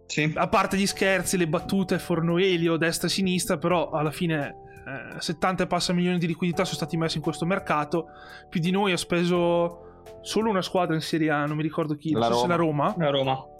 [0.05, 0.31] sì.
[0.35, 4.57] a parte gli scherzi, le battute, fornoelio, destra e sinistra, però alla fine
[5.17, 8.09] eh, 70 e passa milioni di liquidità sono stati messi in questo mercato.
[8.51, 12.13] Più di noi ha speso solo una squadra in Serie A, non mi ricordo chi,
[12.13, 12.47] la, Roma.
[12.47, 12.95] la Roma.
[12.99, 13.55] La Roma.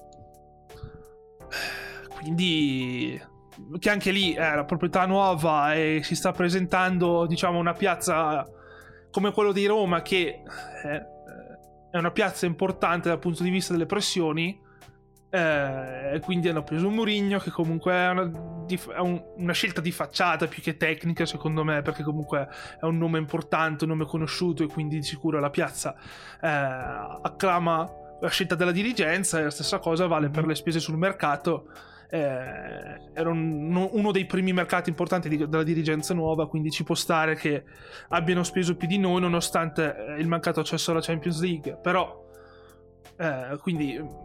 [2.27, 3.23] Quindi
[3.79, 8.45] che anche lì è la proprietà nuova e si sta presentando, diciamo, una piazza
[9.13, 10.43] come quello di Roma che
[10.83, 14.61] è, una piazza importante dal punto di vista delle pressioni
[15.31, 18.31] eh, quindi hanno preso un Murigno che comunque è una,
[18.67, 22.49] è un, una, scelta di facciata più che tecnica secondo me perché comunque
[22.81, 25.95] è un nome importante, un nome conosciuto e quindi di sicuro la piazza
[26.43, 27.89] eh, acclama
[28.21, 31.69] la scelta della dirigenza e la stessa cosa vale per le spese sul mercato.
[32.09, 36.95] Eh, era un, uno dei primi mercati importanti di, della dirigenza nuova, quindi ci può
[36.95, 37.65] stare che
[38.09, 41.79] abbiano speso più di noi nonostante il mancato accesso alla Champions League.
[41.83, 42.25] Però,
[43.19, 44.25] eh, quindi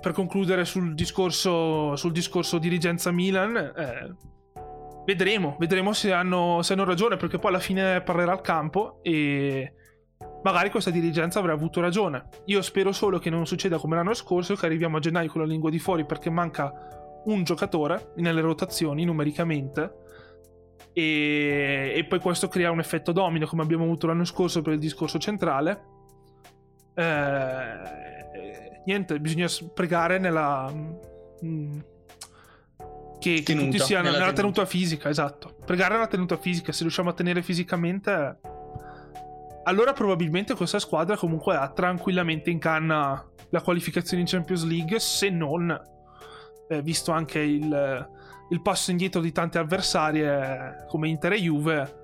[0.00, 4.14] per concludere sul discorso, sul discorso dirigenza Milan, eh,
[5.04, 9.74] vedremo, vedremo se hanno, se hanno ragione, perché poi alla fine parlerà al campo e
[10.42, 12.28] magari questa dirigenza avrà avuto ragione.
[12.46, 15.46] Io spero solo che non succeda come l'anno scorso, che arriviamo a gennaio con la
[15.46, 16.72] lingua di fuori perché manca
[17.24, 20.00] un giocatore nelle rotazioni numericamente.
[20.92, 24.78] E, e poi questo crea un effetto domino come abbiamo avuto l'anno scorso per il
[24.78, 25.84] discorso centrale.
[26.94, 30.70] Eh, niente, bisogna pregare nella...
[30.70, 31.78] Mh, mm,
[33.18, 34.62] che, che tutti siano nella, nella tenuta.
[34.62, 35.54] tenuta fisica, esatto.
[35.64, 38.40] Pregare nella tenuta fisica, se riusciamo a tenere fisicamente...
[39.64, 45.30] Allora probabilmente questa squadra comunque ha tranquillamente in canna la qualificazione in Champions League, se
[45.30, 45.80] non,
[46.72, 48.08] eh, visto anche il,
[48.50, 52.00] il passo indietro di tante avversarie come Inter e Juve,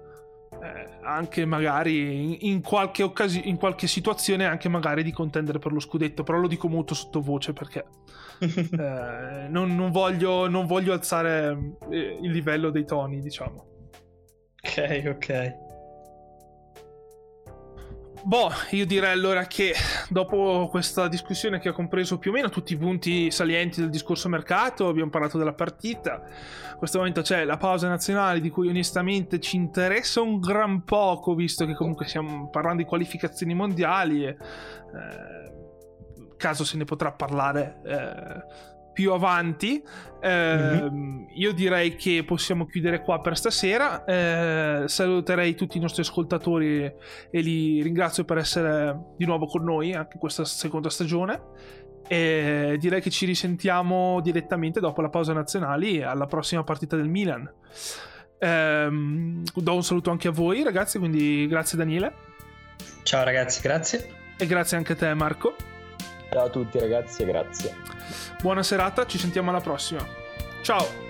[0.62, 5.80] eh, anche magari in, qualche occasione, in qualche situazione anche magari di contendere per lo
[5.80, 7.84] scudetto, però lo dico molto sottovoce perché
[8.40, 13.66] eh, non, non, voglio, non voglio alzare eh, il livello dei toni, diciamo.
[14.60, 15.66] Ok, ok.
[18.28, 19.72] Boh, io direi allora che
[20.10, 24.28] dopo questa discussione che ha compreso più o meno tutti i punti salienti del discorso
[24.28, 26.20] mercato, abbiamo parlato della partita.
[26.72, 31.34] In questo momento c'è la pausa nazionale di cui onestamente ci interessa un gran poco,
[31.34, 34.26] visto che comunque stiamo parlando di qualificazioni mondiali.
[34.26, 39.80] E, eh, caso se ne potrà parlare eh, più avanti.
[40.20, 41.26] Eh, mm-hmm.
[41.36, 44.04] Io direi che possiamo chiudere qua per stasera.
[44.04, 49.94] Eh, saluterei tutti i nostri ascoltatori e li ringrazio per essere di nuovo con noi
[49.94, 51.40] anche in questa seconda stagione.
[52.08, 57.48] E direi che ci risentiamo direttamente dopo la pausa nazionale alla prossima partita del Milan.
[58.36, 60.98] Eh, do un saluto anche a voi, ragazzi.
[60.98, 62.12] Quindi grazie, Daniele.
[63.04, 64.10] Ciao, ragazzi, grazie.
[64.36, 65.54] E grazie anche a te, Marco.
[66.30, 67.76] Ciao a tutti, ragazzi, e grazie.
[68.40, 70.06] Buona serata, ci sentiamo alla prossima.
[70.62, 71.07] Ciao!